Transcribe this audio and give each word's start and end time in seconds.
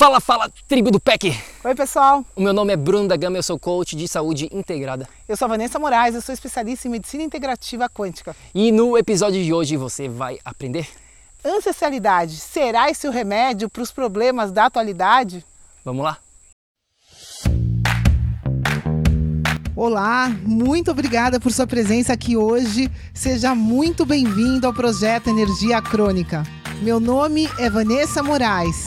Fala, 0.00 0.18
fala, 0.18 0.50
tribo 0.66 0.90
do 0.90 0.98
PEC! 0.98 1.38
Oi, 1.62 1.74
pessoal! 1.74 2.24
O 2.34 2.40
meu 2.40 2.54
nome 2.54 2.72
é 2.72 2.76
Bruno 2.76 3.06
da 3.06 3.18
Gama, 3.18 3.36
eu 3.36 3.42
sou 3.42 3.58
coach 3.58 3.94
de 3.94 4.08
saúde 4.08 4.48
integrada. 4.50 5.06
Eu 5.28 5.36
sou 5.36 5.44
a 5.44 5.48
Vanessa 5.50 5.78
Moraes, 5.78 6.14
eu 6.14 6.22
sou 6.22 6.32
especialista 6.32 6.88
em 6.88 6.90
medicina 6.90 7.22
integrativa 7.22 7.86
quântica. 7.86 8.34
E 8.54 8.72
no 8.72 8.96
episódio 8.96 9.44
de 9.44 9.52
hoje 9.52 9.76
você 9.76 10.08
vai 10.08 10.38
aprender 10.42 10.88
Ancestralidade, 11.44 12.36
será 12.36 12.88
esse 12.88 13.06
o 13.06 13.10
remédio 13.10 13.68
para 13.68 13.82
os 13.82 13.92
problemas 13.92 14.50
da 14.50 14.64
atualidade? 14.64 15.44
Vamos 15.84 16.02
lá? 16.02 16.16
Olá, 19.76 20.30
muito 20.46 20.90
obrigada 20.90 21.38
por 21.38 21.52
sua 21.52 21.66
presença 21.66 22.14
aqui 22.14 22.38
hoje. 22.38 22.90
Seja 23.12 23.54
muito 23.54 24.06
bem-vindo 24.06 24.66
ao 24.66 24.72
projeto 24.72 25.28
Energia 25.28 25.82
Crônica. 25.82 26.42
Meu 26.80 26.98
nome 26.98 27.50
é 27.58 27.68
Vanessa 27.68 28.22
Moraes. 28.22 28.86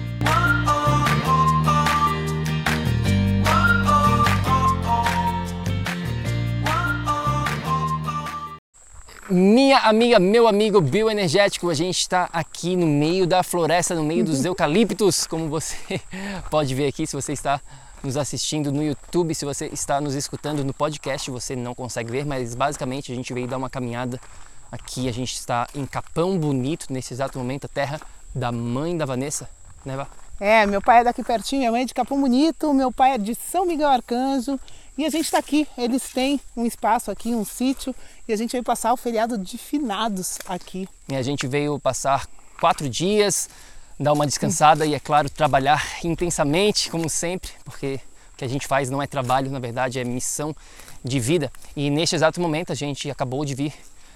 Minha 9.31 9.77
amiga, 9.79 10.19
meu 10.19 10.45
amigo 10.45 10.81
bioenergético, 10.81 11.69
a 11.69 11.73
gente 11.73 11.97
está 11.97 12.29
aqui 12.33 12.75
no 12.75 12.85
meio 12.85 13.25
da 13.25 13.41
floresta, 13.41 13.95
no 13.95 14.03
meio 14.03 14.25
dos 14.25 14.43
eucaliptos, 14.43 15.25
como 15.25 15.47
você 15.47 16.01
pode 16.51 16.75
ver 16.75 16.87
aqui, 16.87 17.07
se 17.07 17.15
você 17.15 17.31
está 17.31 17.61
nos 18.03 18.17
assistindo 18.17 18.73
no 18.73 18.83
YouTube, 18.83 19.33
se 19.33 19.45
você 19.45 19.67
está 19.67 20.01
nos 20.01 20.15
escutando 20.15 20.65
no 20.65 20.73
podcast, 20.73 21.31
você 21.31 21.55
não 21.55 21.73
consegue 21.73 22.11
ver, 22.11 22.25
mas 22.25 22.53
basicamente 22.55 23.09
a 23.09 23.15
gente 23.15 23.33
veio 23.33 23.47
dar 23.47 23.55
uma 23.55 23.69
caminhada 23.69 24.19
aqui, 24.69 25.07
a 25.07 25.13
gente 25.13 25.33
está 25.33 25.65
em 25.73 25.85
Capão 25.85 26.37
Bonito, 26.37 26.87
nesse 26.89 27.13
exato 27.13 27.39
momento, 27.39 27.63
a 27.63 27.69
terra 27.69 28.01
da 28.35 28.51
mãe 28.51 28.97
da 28.97 29.05
Vanessa, 29.05 29.49
né 29.85 29.95
Vá? 29.95 30.07
É, 30.41 30.65
meu 30.65 30.81
pai 30.81 30.99
é 30.99 31.03
daqui 31.05 31.23
pertinho, 31.23 31.61
minha 31.61 31.71
mãe 31.71 31.83
é 31.83 31.85
de 31.85 31.93
Capão 31.93 32.19
Bonito, 32.19 32.73
meu 32.73 32.91
pai 32.91 33.13
é 33.13 33.17
de 33.17 33.33
São 33.33 33.65
Miguel 33.65 33.87
Arcanjo 33.87 34.59
e 34.97 35.05
a 35.05 35.09
gente 35.09 35.25
está 35.25 35.37
aqui. 35.37 35.67
Eles 35.77 36.03
têm 36.09 36.39
um 36.55 36.65
espaço 36.65 37.11
aqui, 37.11 37.33
um 37.33 37.45
sítio, 37.45 37.95
e 38.27 38.33
a 38.33 38.35
gente 38.35 38.51
veio 38.51 38.63
passar 38.63 38.93
o 38.93 38.97
feriado 38.97 39.37
de 39.37 39.57
finados 39.57 40.37
aqui. 40.45 40.87
E 41.09 41.15
a 41.15 41.21
gente 41.21 41.47
veio 41.47 41.79
passar 41.79 42.27
quatro 42.59 42.87
dias, 42.89 43.49
dar 43.99 44.13
uma 44.13 44.25
descansada 44.25 44.85
e, 44.85 44.93
é 44.93 44.99
claro, 44.99 45.29
trabalhar 45.29 45.83
intensamente, 46.03 46.89
como 46.89 47.09
sempre, 47.09 47.51
porque 47.63 47.99
o 48.33 48.37
que 48.37 48.45
a 48.45 48.47
gente 48.47 48.67
faz 48.67 48.89
não 48.89 49.01
é 49.01 49.07
trabalho, 49.07 49.51
na 49.51 49.59
verdade 49.59 49.99
é 49.99 50.03
missão 50.03 50.55
de 51.03 51.19
vida. 51.19 51.51
E 51.75 51.89
neste 51.89 52.15
exato 52.15 52.39
momento 52.39 52.71
a 52.71 52.75
gente 52.75 53.09
acabou 53.09 53.43
de 53.45 53.55
vir 53.55 53.73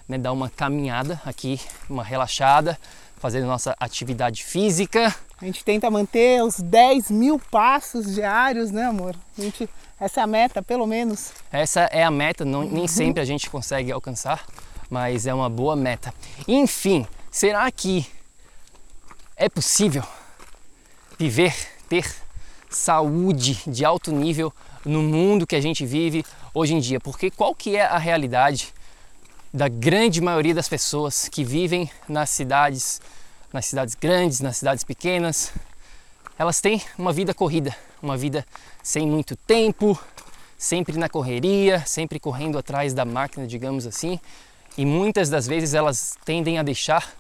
né, 0.08 0.18
dar 0.18 0.32
uma 0.32 0.50
caminhada 0.50 1.22
aqui, 1.26 1.60
uma 1.90 2.04
relaxada, 2.04 2.78
fazendo 3.18 3.48
nossa 3.48 3.76
atividade 3.80 4.44
física. 4.44 5.14
A 5.42 5.46
gente 5.46 5.66
tenta 5.66 5.92
manter 5.92 6.42
os 6.42 6.62
10 6.62 7.12
mil 7.12 7.38
passos 7.38 8.16
diários, 8.16 8.72
né, 8.72 8.86
amor? 8.86 9.16
A 9.38 9.42
gente, 9.42 9.70
essa 10.00 10.22
é 10.22 10.24
a 10.24 10.28
meta, 10.28 10.62
pelo 10.62 10.88
menos. 10.88 11.34
Essa 11.52 11.82
é 11.82 12.04
a 12.04 12.12
meta, 12.12 12.46
não, 12.46 12.64
nem 12.64 12.88
sempre 12.88 13.22
a 13.22 13.26
gente 13.26 13.50
consegue 13.50 13.92
alcançar, 13.92 14.46
mas 14.90 15.28
é 15.28 15.34
uma 15.34 15.50
boa 15.50 15.76
meta. 15.76 16.14
Enfim, 16.48 17.06
será 17.30 17.70
que 17.70 18.08
é 19.36 19.50
possível 19.50 20.04
viver, 21.20 21.54
ter 21.90 22.10
saúde 22.70 23.60
de 23.68 23.84
alto 23.84 24.14
nível 24.14 24.54
no 24.86 25.04
mundo 25.04 25.46
que 25.46 25.56
a 25.58 25.62
gente 25.62 25.86
vive 25.86 26.24
hoje 26.54 26.76
em 26.76 26.80
dia? 26.80 27.02
Porque 27.02 27.30
qual 27.30 27.54
que 27.54 27.76
é 27.76 27.84
a 27.84 27.98
realidade 27.98 28.74
da 29.54 29.68
grande 29.68 30.22
maioria 30.22 30.54
das 30.54 30.70
pessoas 30.70 31.28
que 31.28 31.44
vivem 31.44 31.90
nas 32.08 32.30
cidades, 32.30 33.02
nas 33.56 33.66
cidades 33.68 33.96
grandes, 33.96 34.42
nas 34.42 34.58
cidades 34.58 34.84
pequenas, 34.84 35.54
elas 36.38 36.60
têm 36.60 36.82
uma 36.98 37.14
vida 37.14 37.34
corrida, 37.34 37.74
uma 38.04 38.18
vida 38.18 38.46
sem 38.84 39.08
muito 39.08 39.34
tempo, 39.38 39.98
sempre 40.58 40.98
na 40.98 41.08
correria, 41.08 41.82
sempre 41.86 42.20
correndo 42.20 42.58
atrás 42.58 42.94
da 42.94 43.06
máquina, 43.06 43.48
digamos 43.48 43.88
assim, 43.88 44.20
e 44.78 44.86
muitas 44.86 45.30
das 45.30 45.48
vezes 45.48 45.74
elas 45.74 46.18
tendem 46.26 46.60
a 46.60 46.64
deixar 46.64 47.14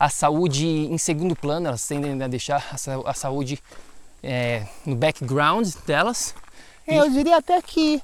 a 0.00 0.08
saúde 0.08 0.66
em 0.66 0.96
segundo 0.96 1.36
plano, 1.36 1.68
elas 1.68 1.86
tendem 1.86 2.20
a 2.22 2.28
deixar 2.28 2.66
a, 3.04 3.12
saúde 3.12 3.62
é, 4.22 4.66
no 4.86 4.96
background 4.96 5.68
delas. 5.86 6.34
É, 6.86 6.98
eu 6.98 7.10
diria 7.10 7.36
até 7.36 7.60
que 7.60 8.02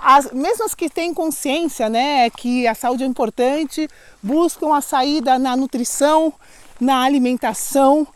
as, 0.00 0.30
mesmo 0.30 0.64
as 0.64 0.76
que 0.76 0.88
têm 0.88 1.12
consciência 1.12 1.88
né, 1.88 2.30
que 2.30 2.68
a 2.68 2.74
saúde 2.74 3.02
é 3.02 3.06
importante, 3.06 3.88
buscam 4.22 4.76
a 4.76 4.80
saída 4.80 5.40
na 5.40 5.56
nutrição, 5.56 6.32
na 6.80 7.02
alimentação 7.02 8.06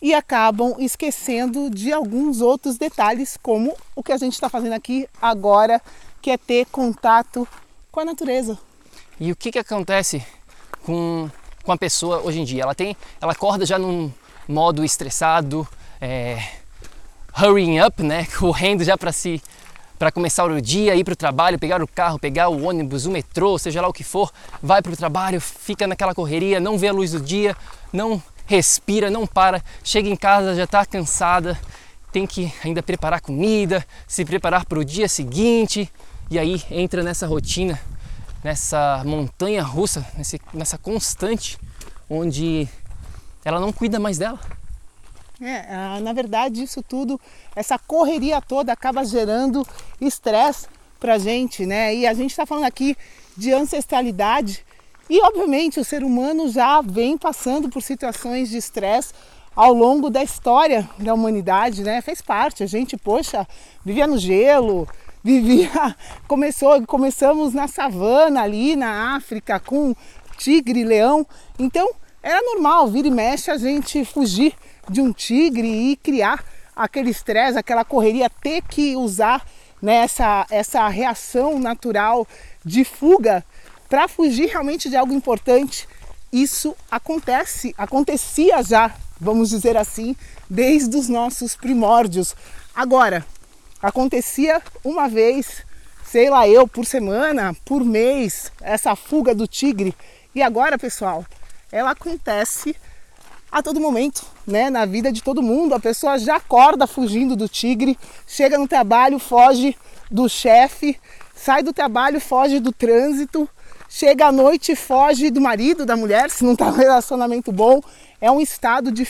e 0.00 0.14
acabam 0.14 0.76
esquecendo 0.78 1.70
de 1.70 1.92
alguns 1.92 2.40
outros 2.40 2.76
detalhes, 2.76 3.36
como 3.42 3.76
o 3.96 4.02
que 4.02 4.12
a 4.12 4.16
gente 4.16 4.34
está 4.34 4.48
fazendo 4.48 4.72
aqui 4.72 5.08
agora, 5.20 5.80
que 6.22 6.30
é 6.30 6.38
ter 6.38 6.66
contato 6.66 7.46
com 7.90 8.00
a 8.00 8.04
natureza. 8.04 8.58
E 9.18 9.32
o 9.32 9.36
que, 9.36 9.50
que 9.50 9.58
acontece 9.58 10.24
com, 10.84 11.28
com 11.64 11.72
a 11.72 11.76
pessoa 11.76 12.20
hoje 12.22 12.40
em 12.40 12.44
dia? 12.44 12.62
Ela 12.62 12.74
tem, 12.74 12.96
ela 13.20 13.32
acorda 13.32 13.66
já 13.66 13.78
num 13.78 14.12
modo 14.46 14.84
estressado, 14.84 15.66
é, 16.00 16.40
hurrying 17.36 17.80
up, 17.80 18.02
né, 18.02 18.26
correndo 18.38 18.84
já 18.84 18.96
para 18.96 19.12
se 19.12 19.42
para 19.98 20.12
começar 20.12 20.44
o 20.44 20.60
dia, 20.60 20.94
ir 20.94 21.02
para 21.02 21.12
o 21.12 21.16
trabalho, 21.16 21.58
pegar 21.58 21.82
o 21.82 21.88
carro, 21.88 22.18
pegar 22.18 22.48
o 22.48 22.64
ônibus, 22.64 23.04
o 23.04 23.10
metrô, 23.10 23.58
seja 23.58 23.82
lá 23.82 23.88
o 23.88 23.92
que 23.92 24.04
for, 24.04 24.32
vai 24.62 24.80
para 24.80 24.92
o 24.92 24.96
trabalho, 24.96 25.40
fica 25.40 25.86
naquela 25.86 26.14
correria, 26.14 26.60
não 26.60 26.78
vê 26.78 26.88
a 26.88 26.92
luz 26.92 27.10
do 27.10 27.20
dia, 27.20 27.56
não 27.92 28.22
respira, 28.46 29.10
não 29.10 29.26
para, 29.26 29.62
chega 29.82 30.08
em 30.08 30.16
casa 30.16 30.54
já 30.54 30.64
está 30.64 30.86
cansada, 30.86 31.58
tem 32.12 32.26
que 32.26 32.52
ainda 32.64 32.82
preparar 32.82 33.20
comida, 33.20 33.84
se 34.06 34.24
preparar 34.24 34.64
para 34.64 34.78
o 34.78 34.84
dia 34.84 35.08
seguinte 35.08 35.90
e 36.30 36.38
aí 36.38 36.62
entra 36.70 37.02
nessa 37.02 37.26
rotina, 37.26 37.78
nessa 38.42 39.02
montanha 39.04 39.62
russa, 39.62 40.06
nessa 40.54 40.78
constante 40.78 41.58
onde 42.08 42.68
ela 43.44 43.60
não 43.60 43.72
cuida 43.72 43.98
mais 43.98 44.16
dela. 44.16 44.38
É, 45.40 46.00
na 46.00 46.12
verdade, 46.12 46.64
isso 46.64 46.82
tudo, 46.82 47.20
essa 47.54 47.78
correria 47.78 48.40
toda 48.40 48.72
acaba 48.72 49.04
gerando 49.04 49.66
estresse 50.00 50.66
para 50.98 51.14
a 51.14 51.18
gente, 51.18 51.64
né? 51.64 51.94
E 51.94 52.06
a 52.06 52.12
gente 52.12 52.30
está 52.30 52.44
falando 52.44 52.64
aqui 52.64 52.96
de 53.36 53.52
ancestralidade 53.52 54.64
e, 55.08 55.20
obviamente, 55.22 55.78
o 55.78 55.84
ser 55.84 56.02
humano 56.02 56.48
já 56.50 56.80
vem 56.82 57.16
passando 57.16 57.68
por 57.68 57.82
situações 57.82 58.50
de 58.50 58.58
estresse 58.58 59.14
ao 59.54 59.72
longo 59.72 60.10
da 60.10 60.22
história 60.22 60.88
da 60.98 61.14
humanidade, 61.14 61.82
né? 61.82 62.00
Fez 62.02 62.20
parte. 62.20 62.62
A 62.62 62.66
gente, 62.66 62.96
poxa, 62.96 63.46
vivia 63.84 64.06
no 64.06 64.18
gelo, 64.18 64.88
vivia, 65.22 65.96
começou, 66.26 66.84
começamos 66.86 67.54
na 67.54 67.68
savana 67.68 68.42
ali 68.42 68.76
na 68.76 69.16
África 69.16 69.58
com 69.60 69.94
tigre, 70.36 70.84
leão. 70.84 71.26
Então, 71.58 71.88
era 72.22 72.42
normal, 72.42 72.88
vira 72.88 73.08
e 73.08 73.10
mexe 73.10 73.50
a 73.50 73.56
gente 73.56 74.04
fugir 74.04 74.54
de 74.88 75.00
um 75.00 75.12
tigre 75.12 75.90
e 75.90 75.96
criar 75.96 76.44
aquele 76.74 77.10
estresse, 77.10 77.58
aquela 77.58 77.84
correria, 77.84 78.30
ter 78.30 78.62
que 78.62 78.96
usar 78.96 79.44
né, 79.82 79.96
essa, 79.96 80.46
essa 80.50 80.86
reação 80.88 81.58
natural 81.58 82.26
de 82.64 82.84
fuga 82.84 83.44
para 83.88 84.06
fugir 84.06 84.48
realmente 84.48 84.88
de 84.88 84.96
algo 84.96 85.12
importante. 85.12 85.88
Isso 86.32 86.76
acontece, 86.90 87.74
acontecia 87.76 88.62
já, 88.62 88.94
vamos 89.20 89.48
dizer 89.48 89.76
assim, 89.76 90.14
desde 90.48 90.96
os 90.96 91.08
nossos 91.08 91.56
primórdios. 91.56 92.36
Agora, 92.74 93.24
acontecia 93.82 94.62
uma 94.84 95.08
vez, 95.08 95.64
sei 96.04 96.28
lá 96.28 96.46
eu, 96.46 96.68
por 96.68 96.84
semana, 96.84 97.56
por 97.64 97.84
mês, 97.84 98.52
essa 98.60 98.94
fuga 98.94 99.34
do 99.34 99.48
tigre. 99.48 99.94
E 100.34 100.42
agora, 100.42 100.78
pessoal, 100.78 101.24
ela 101.72 101.90
acontece 101.90 102.76
a 103.50 103.62
todo 103.62 103.80
momento, 103.80 104.24
né? 104.46 104.70
Na 104.70 104.84
vida 104.84 105.10
de 105.10 105.22
todo 105.22 105.42
mundo. 105.42 105.74
A 105.74 105.80
pessoa 105.80 106.18
já 106.18 106.36
acorda 106.36 106.86
fugindo 106.86 107.36
do 107.36 107.48
tigre, 107.48 107.98
chega 108.26 108.58
no 108.58 108.68
trabalho, 108.68 109.18
foge 109.18 109.76
do 110.10 110.28
chefe, 110.28 110.98
sai 111.34 111.62
do 111.62 111.72
trabalho, 111.72 112.20
foge 112.20 112.60
do 112.60 112.72
trânsito, 112.72 113.48
chega 113.88 114.26
à 114.26 114.32
noite, 114.32 114.74
foge 114.76 115.30
do 115.30 115.40
marido, 115.40 115.86
da 115.86 115.96
mulher, 115.96 116.30
se 116.30 116.44
não 116.44 116.52
está 116.52 116.66
um 116.66 116.72
relacionamento 116.72 117.52
bom. 117.52 117.80
É 118.20 118.30
um 118.30 118.40
estado 118.40 118.90
de 118.90 119.06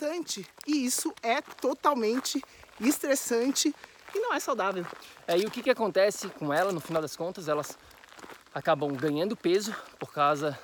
constante 0.00 0.46
e 0.66 0.84
isso 0.84 1.12
é 1.22 1.40
totalmente 1.40 2.42
estressante 2.80 3.74
e 4.14 4.18
não 4.18 4.34
é 4.34 4.40
saudável. 4.40 4.86
É, 5.26 5.38
e 5.38 5.44
o 5.44 5.50
que, 5.50 5.62
que 5.62 5.70
acontece 5.70 6.28
com 6.28 6.52
ela, 6.52 6.72
no 6.72 6.80
final 6.80 7.00
das 7.02 7.14
contas, 7.14 7.48
elas 7.48 7.76
acabam 8.54 8.92
ganhando 8.92 9.36
peso 9.36 9.74
por 9.98 10.12
causa 10.12 10.58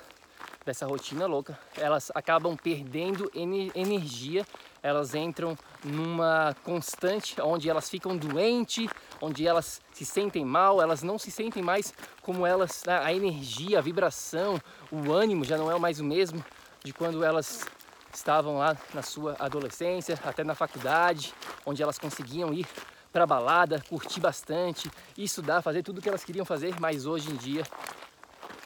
dessa 0.67 0.85
rotina 0.85 1.25
louca, 1.25 1.57
elas 1.77 2.11
acabam 2.13 2.55
perdendo 2.57 3.31
energia, 3.33 4.45
elas 4.83 5.15
entram 5.15 5.57
numa 5.81 6.53
constante 6.63 7.39
onde 7.41 7.69
elas 7.69 7.89
ficam 7.89 8.17
doentes, 8.17 8.89
onde 9.21 9.47
elas 9.47 9.81
se 9.93 10.05
sentem 10.05 10.43
mal, 10.43 10.81
elas 10.81 11.01
não 11.01 11.17
se 11.17 11.31
sentem 11.31 11.63
mais 11.63 11.93
como 12.21 12.45
elas, 12.45 12.83
né, 12.85 12.99
a 13.01 13.13
energia, 13.13 13.79
a 13.79 13.81
vibração, 13.81 14.61
o 14.91 15.13
ânimo 15.13 15.45
já 15.45 15.57
não 15.57 15.71
é 15.71 15.79
mais 15.79 16.01
o 16.01 16.03
mesmo 16.03 16.43
de 16.83 16.91
quando 16.91 17.23
elas 17.23 17.65
estavam 18.13 18.57
lá 18.57 18.75
na 18.93 19.01
sua 19.01 19.37
adolescência, 19.39 20.19
até 20.25 20.43
na 20.43 20.53
faculdade, 20.53 21.33
onde 21.65 21.81
elas 21.81 21.97
conseguiam 21.97 22.53
ir 22.53 22.67
para 23.13 23.25
balada, 23.25 23.81
curtir 23.87 24.19
bastante, 24.19 24.91
estudar, 25.17 25.61
fazer 25.61 25.81
tudo 25.81 25.99
o 25.99 26.01
que 26.01 26.09
elas 26.09 26.25
queriam 26.25 26.45
fazer, 26.45 26.75
mas 26.77 27.05
hoje 27.05 27.31
em 27.31 27.35
dia 27.35 27.63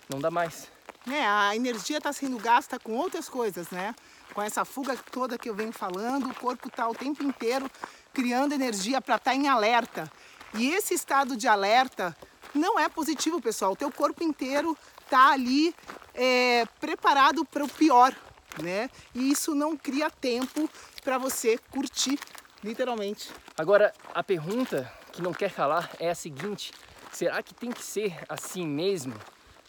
não 0.10 0.20
dá 0.20 0.32
mais 0.32 0.68
né, 1.06 1.26
a 1.26 1.56
energia 1.56 1.98
está 1.98 2.14
sendo 2.14 2.38
gasta 2.38 2.80
com 2.80 2.94
outras 2.94 3.28
coisas, 3.28 3.70
né? 3.70 3.96
Com 4.34 4.42
essa 4.42 4.64
fuga 4.64 4.96
toda 5.12 5.38
que 5.38 5.50
eu 5.50 5.56
venho 5.56 5.72
falando, 5.72 6.30
o 6.30 6.36
corpo 6.36 6.68
está 6.68 6.88
o 6.88 6.96
tempo 6.96 7.24
inteiro 7.24 7.70
criando 8.14 8.54
energia 8.54 9.02
para 9.02 9.16
estar 9.16 9.32
tá 9.32 9.36
em 9.36 9.48
alerta. 9.48 10.12
E 10.54 10.72
esse 10.72 10.94
estado 10.94 11.36
de 11.36 11.48
alerta 11.48 12.16
não 12.54 12.80
é 12.80 12.88
positivo, 12.90 13.42
pessoal. 13.42 13.72
O 13.72 13.76
teu 13.76 13.92
corpo 13.92 14.24
inteiro 14.24 14.78
está 15.04 15.32
ali 15.32 15.74
é, 16.14 16.66
preparado 16.80 17.44
para 17.46 17.64
o 17.64 17.70
pior, 17.70 18.16
né? 18.62 18.90
E 19.16 19.32
isso 19.32 19.56
não 19.56 19.76
cria 19.76 20.10
tempo 20.10 20.70
para 21.04 21.18
você 21.18 21.58
curtir, 21.70 22.20
literalmente. 22.64 23.32
Agora, 23.58 23.94
a 24.14 24.24
pergunta 24.24 24.92
que 25.12 25.22
não 25.22 25.34
quer 25.34 25.54
calar 25.54 25.90
é 26.00 26.10
a 26.10 26.16
seguinte: 26.16 26.72
será 27.12 27.42
que 27.42 27.54
tem 27.54 27.72
que 27.72 27.84
ser 27.84 28.18
assim 28.30 28.68
mesmo? 28.68 29.14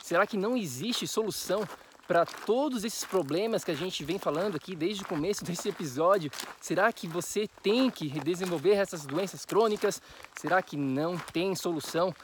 Será 0.02 0.26
que 0.26 0.36
não 0.36 0.56
existe 0.56 1.06
solução 1.06 1.66
para 2.08 2.26
todos 2.26 2.84
esses 2.84 3.04
problemas 3.04 3.64
que 3.64 3.70
a 3.70 3.74
gente 3.74 4.04
vem 4.04 4.18
falando 4.18 4.56
aqui 4.56 4.74
desde 4.74 5.02
o 5.02 5.06
começo 5.06 5.44
desse 5.46 5.68
episódio? 5.68 6.30
Será 6.60 6.92
que 6.92 7.06
você 7.06 7.48
tem 7.62 7.88
que 7.88 8.08
desenvolver 8.20 8.72
essas 8.72 9.06
doenças 9.06 9.46
crônicas? 9.46 10.02
Será 10.34 10.60
que 10.60 10.76
não 10.76 11.16
tem 11.16 11.54
solução? 11.54 12.14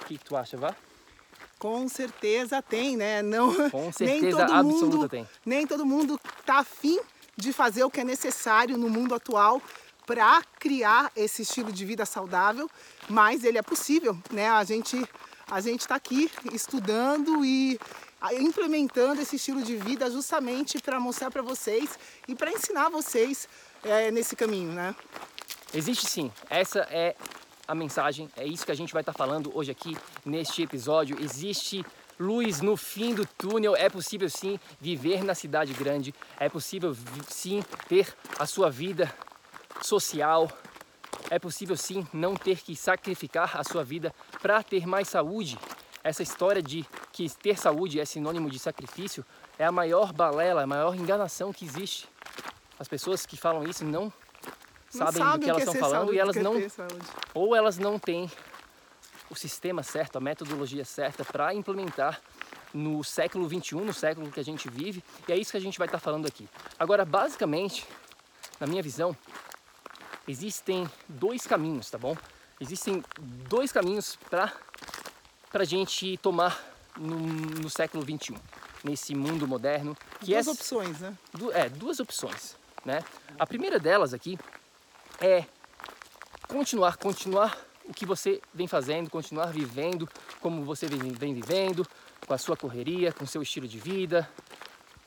O 0.00 0.04
que 0.06 0.18
tu 0.18 0.34
acha, 0.34 0.56
Vá? 0.56 0.74
Com 1.58 1.88
certeza 1.88 2.60
tem, 2.60 2.96
né? 2.96 3.22
Não, 3.22 3.70
Com 3.70 3.92
certeza 3.92 4.20
nem 4.20 4.30
todo 4.30 4.40
absoluta 4.52 4.96
mundo, 4.96 5.08
tem. 5.08 5.28
Nem 5.46 5.66
todo 5.66 5.86
mundo 5.86 6.20
tá 6.44 6.58
afim 6.58 6.98
de 7.36 7.52
fazer 7.52 7.84
o 7.84 7.90
que 7.90 8.00
é 8.00 8.04
necessário 8.04 8.76
no 8.76 8.88
mundo 8.88 9.14
atual 9.14 9.62
para 10.04 10.42
criar 10.58 11.12
esse 11.14 11.42
estilo 11.42 11.70
de 11.70 11.84
vida 11.84 12.04
saudável, 12.04 12.68
mas 13.08 13.44
ele 13.44 13.58
é 13.58 13.62
possível, 13.62 14.18
né? 14.32 14.50
A 14.50 14.64
gente 14.64 15.08
a 15.52 15.60
gente 15.60 15.80
está 15.80 15.96
aqui 15.96 16.30
estudando 16.50 17.44
e 17.44 17.78
implementando 18.40 19.20
esse 19.20 19.36
estilo 19.36 19.62
de 19.62 19.76
vida 19.76 20.10
justamente 20.10 20.78
para 20.80 20.98
mostrar 20.98 21.30
para 21.30 21.42
vocês 21.42 21.98
e 22.26 22.34
para 22.34 22.50
ensinar 22.50 22.88
vocês 22.88 23.46
é, 23.84 24.10
nesse 24.10 24.34
caminho, 24.34 24.72
né? 24.72 24.94
Existe 25.74 26.06
sim. 26.06 26.32
Essa 26.48 26.80
é 26.90 27.14
a 27.68 27.74
mensagem. 27.74 28.30
É 28.34 28.46
isso 28.46 28.64
que 28.64 28.72
a 28.72 28.74
gente 28.74 28.94
vai 28.94 29.02
estar 29.02 29.12
tá 29.12 29.18
falando 29.18 29.54
hoje 29.54 29.70
aqui 29.70 29.94
neste 30.24 30.62
episódio. 30.62 31.22
Existe 31.22 31.84
luz 32.18 32.62
no 32.62 32.74
fim 32.74 33.14
do 33.14 33.26
túnel. 33.26 33.76
É 33.76 33.90
possível 33.90 34.30
sim 34.30 34.58
viver 34.80 35.22
na 35.22 35.34
cidade 35.34 35.74
grande. 35.74 36.14
É 36.40 36.48
possível 36.48 36.96
sim 37.28 37.62
ter 37.90 38.14
a 38.38 38.46
sua 38.46 38.70
vida 38.70 39.14
social, 39.82 40.50
é 41.30 41.38
possível 41.38 41.76
sim 41.76 42.06
não 42.12 42.34
ter 42.34 42.58
que 42.60 42.76
sacrificar 42.76 43.56
a 43.56 43.64
sua 43.64 43.82
vida 43.82 44.14
para 44.40 44.62
ter 44.62 44.86
mais 44.86 45.08
saúde. 45.08 45.58
Essa 46.04 46.22
história 46.22 46.62
de 46.62 46.84
que 47.12 47.28
ter 47.30 47.58
saúde 47.58 48.00
é 48.00 48.04
sinônimo 48.04 48.50
de 48.50 48.58
sacrifício 48.58 49.24
é 49.58 49.64
a 49.64 49.72
maior 49.72 50.12
balela, 50.12 50.62
a 50.62 50.66
maior 50.66 50.94
enganação 50.94 51.52
que 51.52 51.64
existe. 51.64 52.08
As 52.78 52.88
pessoas 52.88 53.24
que 53.24 53.36
falam 53.36 53.64
isso 53.64 53.84
não, 53.84 54.12
não 54.94 55.12
sabem 55.12 55.22
do 55.22 55.38
que 55.38 55.50
elas 55.50 55.62
estão 55.62 55.74
falando 55.74 56.00
saúde, 56.00 56.16
e 56.16 56.18
elas 56.18 56.36
não 56.36 56.54
ou 57.32 57.54
elas 57.54 57.78
não 57.78 57.98
têm 57.98 58.30
o 59.30 59.34
sistema 59.34 59.82
certo, 59.82 60.16
a 60.16 60.20
metodologia 60.20 60.84
certa 60.84 61.24
para 61.24 61.54
implementar 61.54 62.20
no 62.74 63.02
século 63.04 63.46
21, 63.46 63.84
no 63.84 63.94
século 63.94 64.30
que 64.30 64.40
a 64.40 64.44
gente 64.44 64.68
vive, 64.68 65.02
e 65.28 65.32
é 65.32 65.36
isso 65.36 65.50
que 65.52 65.56
a 65.56 65.60
gente 65.60 65.78
vai 65.78 65.86
estar 65.86 65.98
tá 65.98 66.02
falando 66.02 66.26
aqui. 66.26 66.48
Agora, 66.78 67.04
basicamente, 67.04 67.86
na 68.58 68.66
minha 68.66 68.82
visão, 68.82 69.16
existem 70.26 70.88
dois 71.08 71.46
caminhos, 71.46 71.90
tá 71.90 71.98
bom? 71.98 72.16
Existem 72.60 73.02
dois 73.48 73.72
caminhos 73.72 74.16
para 74.30 74.52
a 75.52 75.64
gente 75.64 76.16
tomar 76.18 76.60
no, 76.96 77.18
no, 77.18 77.68
século 77.70 78.04
21, 78.04 78.36
nesse 78.84 79.14
mundo 79.14 79.48
moderno. 79.48 79.96
Que 80.20 80.32
duas 80.32 80.46
é, 80.46 80.50
opções, 80.50 81.00
né? 81.00 81.18
Du, 81.32 81.52
é, 81.52 81.68
duas 81.68 81.98
opções, 81.98 82.56
né? 82.84 83.02
A 83.38 83.46
primeira 83.46 83.78
delas 83.78 84.14
aqui 84.14 84.38
é 85.20 85.44
continuar, 86.46 86.96
continuar 86.96 87.58
o 87.84 87.92
que 87.92 88.06
você 88.06 88.40
vem 88.54 88.68
fazendo, 88.68 89.10
continuar 89.10 89.46
vivendo 89.46 90.08
como 90.40 90.64
você 90.64 90.86
vem, 90.86 91.12
vem 91.12 91.34
vivendo, 91.34 91.86
com 92.26 92.34
a 92.34 92.38
sua 92.38 92.56
correria, 92.56 93.12
com 93.12 93.24
o 93.24 93.26
seu 93.26 93.42
estilo 93.42 93.66
de 93.66 93.78
vida, 93.78 94.28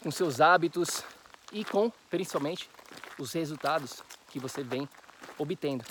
com 0.01 0.11
seus 0.11 0.41
hábitos 0.41 1.03
e 1.51 1.63
com, 1.63 1.91
principalmente, 2.09 2.69
os 3.17 3.31
resultados 3.31 4.01
que 4.29 4.39
você 4.39 4.63
vem 4.63 4.89
obtendo. 5.37 5.83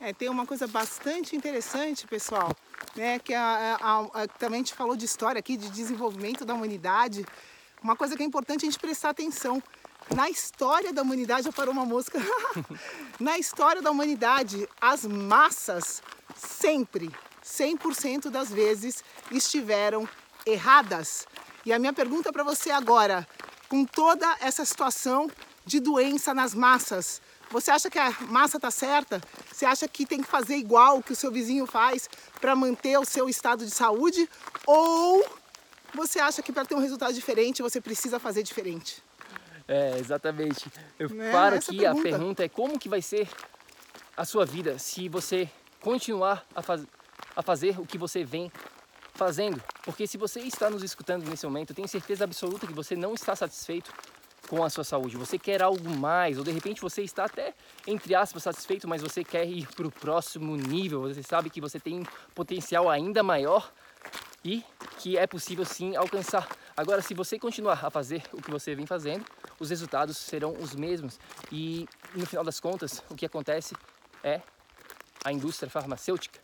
É, 0.00 0.12
tem 0.12 0.28
uma 0.28 0.44
coisa 0.44 0.66
bastante 0.66 1.34
interessante, 1.34 2.06
pessoal, 2.06 2.54
né, 2.94 3.18
que 3.18 3.32
a, 3.32 3.78
a, 3.80 4.22
a, 4.22 4.28
também 4.28 4.60
a 4.60 4.62
gente 4.62 4.74
falou 4.74 4.96
de 4.96 5.04
história 5.04 5.38
aqui, 5.38 5.56
de 5.56 5.70
desenvolvimento 5.70 6.44
da 6.44 6.52
humanidade. 6.52 7.24
Uma 7.82 7.96
coisa 7.96 8.16
que 8.16 8.22
é 8.22 8.26
importante 8.26 8.64
a 8.64 8.70
gente 8.70 8.78
prestar 8.78 9.10
atenção. 9.10 9.62
Na 10.14 10.28
história 10.28 10.92
da 10.92 11.00
humanidade, 11.00 11.44
já 11.44 11.52
parou 11.52 11.72
uma 11.72 11.86
mosca. 11.86 12.18
Na 13.18 13.38
história 13.38 13.80
da 13.80 13.90
humanidade, 13.90 14.68
as 14.80 15.06
massas 15.06 16.02
sempre, 16.36 17.10
100% 17.42 18.28
das 18.28 18.50
vezes, 18.50 19.02
estiveram 19.30 20.06
erradas. 20.44 21.26
E 21.64 21.72
a 21.72 21.78
minha 21.78 21.92
pergunta 21.92 22.30
para 22.32 22.44
você 22.44 22.70
agora, 22.70 23.26
com 23.68 23.84
toda 23.86 24.36
essa 24.40 24.64
situação 24.64 25.30
de 25.64 25.80
doença 25.80 26.34
nas 26.34 26.54
massas, 26.54 27.22
você 27.50 27.70
acha 27.70 27.90
que 27.90 27.98
a 27.98 28.10
massa 28.28 28.56
está 28.56 28.70
certa? 28.70 29.20
Você 29.50 29.64
acha 29.64 29.86
que 29.86 30.04
tem 30.04 30.20
que 30.20 30.28
fazer 30.28 30.56
igual 30.56 31.02
que 31.02 31.12
o 31.12 31.16
seu 31.16 31.30
vizinho 31.30 31.66
faz 31.66 32.08
para 32.40 32.54
manter 32.56 32.98
o 32.98 33.04
seu 33.04 33.28
estado 33.28 33.64
de 33.64 33.70
saúde? 33.70 34.28
Ou 34.66 35.24
você 35.94 36.18
acha 36.18 36.42
que 36.42 36.52
para 36.52 36.64
ter 36.64 36.74
um 36.74 36.80
resultado 36.80 37.14
diferente 37.14 37.62
você 37.62 37.80
precisa 37.80 38.18
fazer 38.18 38.42
diferente? 38.42 39.02
É, 39.66 39.96
exatamente. 39.98 40.70
Eu 40.98 41.08
né? 41.10 41.30
paro 41.32 41.56
Essa 41.56 41.70
aqui, 41.70 41.80
pergunta. 41.80 42.00
a 42.00 42.10
pergunta 42.10 42.44
é 42.44 42.48
como 42.48 42.78
que 42.78 42.88
vai 42.88 43.00
ser 43.00 43.28
a 44.16 44.24
sua 44.24 44.44
vida 44.44 44.78
se 44.78 45.08
você 45.08 45.48
continuar 45.80 46.44
a, 46.54 46.62
faz, 46.62 46.84
a 47.34 47.42
fazer 47.42 47.80
o 47.80 47.86
que 47.86 47.96
você 47.96 48.24
vem 48.24 48.50
fazendo. 49.14 49.62
Porque 49.84 50.06
se 50.06 50.18
você 50.18 50.40
está 50.40 50.68
nos 50.68 50.82
escutando 50.82 51.28
nesse 51.28 51.46
momento, 51.46 51.70
eu 51.70 51.76
tenho 51.76 51.88
certeza 51.88 52.24
absoluta 52.24 52.66
que 52.66 52.72
você 52.72 52.96
não 52.96 53.14
está 53.14 53.34
satisfeito 53.34 53.92
com 54.54 54.62
a 54.62 54.70
sua 54.70 54.84
saúde, 54.84 55.16
você 55.16 55.36
quer 55.36 55.62
algo 55.62 55.90
mais, 55.96 56.38
ou 56.38 56.44
de 56.44 56.52
repente 56.52 56.80
você 56.80 57.02
está 57.02 57.24
até, 57.24 57.52
entre 57.88 58.14
aspas, 58.14 58.44
satisfeito, 58.44 58.86
mas 58.86 59.02
você 59.02 59.24
quer 59.24 59.44
ir 59.48 59.66
para 59.74 59.86
o 59.86 59.90
próximo 59.90 60.56
nível, 60.56 61.02
você 61.02 61.24
sabe 61.24 61.50
que 61.50 61.60
você 61.60 61.80
tem 61.80 62.00
um 62.00 62.04
potencial 62.34 62.88
ainda 62.88 63.20
maior 63.20 63.72
e 64.44 64.62
que 64.98 65.18
é 65.18 65.26
possível 65.26 65.64
sim 65.64 65.96
alcançar. 65.96 66.46
Agora, 66.76 67.02
se 67.02 67.14
você 67.14 67.36
continuar 67.36 67.84
a 67.84 67.90
fazer 67.90 68.22
o 68.32 68.40
que 68.40 68.50
você 68.50 68.76
vem 68.76 68.86
fazendo, 68.86 69.24
os 69.58 69.70
resultados 69.70 70.16
serão 70.16 70.54
os 70.60 70.72
mesmos 70.72 71.18
e 71.50 71.88
no 72.14 72.24
final 72.24 72.44
das 72.44 72.60
contas, 72.60 73.02
o 73.10 73.16
que 73.16 73.26
acontece 73.26 73.74
é 74.22 74.40
a 75.24 75.32
indústria 75.32 75.68
farmacêutica 75.68 76.38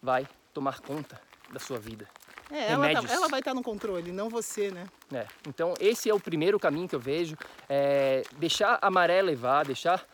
vai 0.00 0.24
tomar 0.54 0.80
conta 0.80 1.20
da 1.50 1.58
sua 1.58 1.80
vida. 1.80 2.06
É, 2.50 2.72
ela, 2.72 2.92
tá, 2.92 3.12
ela, 3.12 3.28
vai 3.28 3.40
estar 3.40 3.50
tá 3.50 3.54
no 3.54 3.62
controle, 3.62 4.10
não 4.10 4.28
você, 4.30 4.70
né? 4.70 4.86
É, 5.12 5.26
então 5.46 5.74
esse 5.78 6.08
é 6.08 6.14
o 6.14 6.20
primeiro 6.20 6.58
caminho 6.58 6.88
que 6.88 6.94
eu 6.94 7.00
vejo, 7.00 7.36
é 7.68 8.22
deixar 8.38 8.78
a 8.80 8.90
maré 8.90 9.20
levar, 9.20 9.66
deixar 9.66 10.06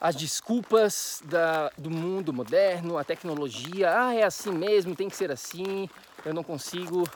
as 0.00 0.14
desculpas 0.14 1.22
da, 1.24 1.70
do 1.78 1.90
mundo 1.90 2.32
moderno, 2.32 2.98
a 2.98 3.04
tecnologia, 3.04 3.94
ah, 3.96 4.14
é 4.14 4.24
assim 4.24 4.50
mesmo, 4.50 4.94
tem 4.94 5.08
que 5.08 5.16
ser 5.16 5.30
assim, 5.30 5.88
eu 6.24 6.34
não 6.34 6.42
consigo, 6.42 7.08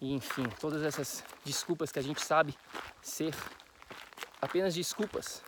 e, 0.00 0.12
enfim, 0.12 0.44
todas 0.60 0.82
essas 0.82 1.24
desculpas 1.44 1.90
que 1.90 1.98
a 1.98 2.02
gente 2.02 2.20
sabe 2.22 2.54
ser 3.00 3.34
apenas 4.40 4.74
desculpas. 4.74 5.42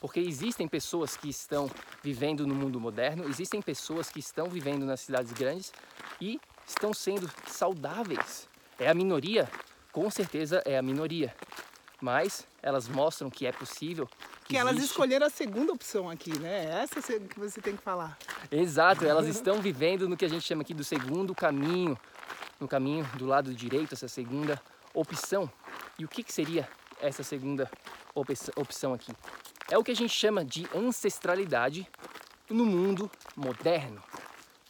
Porque 0.00 0.18
existem 0.18 0.66
pessoas 0.66 1.16
que 1.16 1.28
estão 1.28 1.70
vivendo 2.02 2.46
no 2.46 2.54
mundo 2.54 2.80
moderno, 2.80 3.28
existem 3.28 3.60
pessoas 3.60 4.08
que 4.08 4.18
estão 4.18 4.46
vivendo 4.46 4.86
nas 4.86 5.00
cidades 5.00 5.32
grandes 5.32 5.72
e 6.20 6.40
estão 6.70 6.92
sendo 6.94 7.30
saudáveis. 7.46 8.48
É 8.78 8.88
a 8.88 8.94
minoria, 8.94 9.50
com 9.92 10.10
certeza 10.10 10.62
é 10.64 10.78
a 10.78 10.82
minoria. 10.82 11.34
Mas 12.00 12.46
elas 12.62 12.88
mostram 12.88 13.28
que 13.28 13.46
é 13.46 13.52
possível. 13.52 14.06
Que, 14.44 14.54
que 14.54 14.56
elas 14.56 14.78
escolheram 14.78 15.26
a 15.26 15.30
segunda 15.30 15.72
opção 15.72 16.08
aqui, 16.08 16.38
né? 16.38 16.64
Essa 16.82 17.02
que 17.02 17.38
você 17.38 17.60
tem 17.60 17.76
que 17.76 17.82
falar. 17.82 18.16
Exato, 18.50 19.04
elas 19.04 19.26
estão 19.28 19.60
vivendo 19.60 20.08
no 20.08 20.16
que 20.16 20.24
a 20.24 20.28
gente 20.28 20.42
chama 20.42 20.62
aqui 20.62 20.72
do 20.72 20.82
segundo 20.82 21.34
caminho, 21.34 21.98
no 22.58 22.66
caminho 22.66 23.04
do 23.18 23.26
lado 23.26 23.54
direito, 23.54 23.92
essa 23.92 24.08
segunda 24.08 24.60
opção. 24.94 25.50
E 25.98 26.04
o 26.04 26.08
que, 26.08 26.22
que 26.22 26.32
seria 26.32 26.66
essa 27.00 27.22
segunda 27.22 27.70
opção 28.56 28.94
aqui? 28.94 29.12
É 29.70 29.76
o 29.76 29.84
que 29.84 29.90
a 29.92 29.96
gente 29.96 30.14
chama 30.14 30.44
de 30.44 30.66
ancestralidade 30.74 31.86
no 32.48 32.64
mundo 32.64 33.10
moderno. 33.36 34.02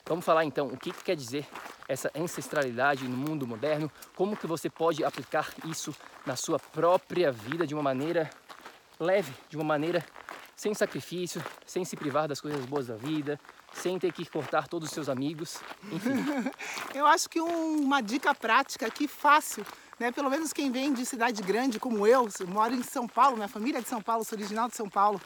Vamos 0.04 0.24
falar 0.24 0.44
então 0.44 0.66
o 0.66 0.76
que, 0.76 0.92
que 0.92 1.04
quer 1.04 1.14
dizer 1.14 1.46
essa 1.90 2.08
ancestralidade 2.14 3.08
no 3.08 3.16
mundo 3.16 3.46
moderno, 3.46 3.90
como 4.14 4.36
que 4.36 4.46
você 4.46 4.70
pode 4.70 5.04
aplicar 5.04 5.48
isso 5.66 5.92
na 6.24 6.36
sua 6.36 6.56
própria 6.56 7.32
vida 7.32 7.66
de 7.66 7.74
uma 7.74 7.82
maneira 7.82 8.30
leve, 8.98 9.32
de 9.48 9.56
uma 9.56 9.64
maneira 9.64 10.04
sem 10.54 10.72
sacrifício, 10.72 11.42
sem 11.66 11.84
se 11.84 11.96
privar 11.96 12.28
das 12.28 12.40
coisas 12.40 12.64
boas 12.64 12.86
da 12.86 12.94
vida, 12.94 13.40
sem 13.72 13.98
ter 13.98 14.12
que 14.12 14.24
cortar 14.24 14.68
todos 14.68 14.88
os 14.88 14.94
seus 14.94 15.08
amigos, 15.08 15.58
enfim. 15.90 16.24
Eu 16.94 17.06
acho 17.06 17.28
que 17.28 17.40
um, 17.40 17.80
uma 17.80 18.00
dica 18.00 18.32
prática 18.34 18.86
aqui 18.86 19.08
fácil 19.08 19.66
né? 19.98 20.10
Pelo 20.10 20.30
menos 20.30 20.50
quem 20.50 20.72
vem 20.72 20.94
de 20.94 21.04
cidade 21.04 21.42
grande 21.42 21.78
como 21.78 22.06
eu, 22.06 22.26
eu 22.40 22.46
moro 22.46 22.74
em 22.74 22.82
São 22.82 23.06
Paulo, 23.06 23.36
minha 23.36 23.48
família 23.48 23.80
é 23.80 23.82
de 23.82 23.88
São 23.88 24.00
Paulo, 24.00 24.24
sou 24.24 24.36
original 24.38 24.66
de 24.66 24.74
São 24.74 24.88
Paulo. 24.88 25.20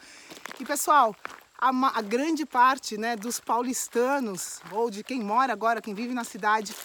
E 0.59 0.65
pessoal, 0.65 1.15
a, 1.57 1.69
a 1.97 2.01
grande 2.01 2.45
parte 2.45 2.97
né, 2.97 3.15
dos 3.15 3.39
paulistanos 3.39 4.59
ou 4.71 4.89
de 4.89 5.03
quem 5.03 5.21
mora 5.21 5.53
agora, 5.53 5.81
quem 5.81 5.93
vive 5.93 6.13
na 6.13 6.23
cidade, 6.23 6.75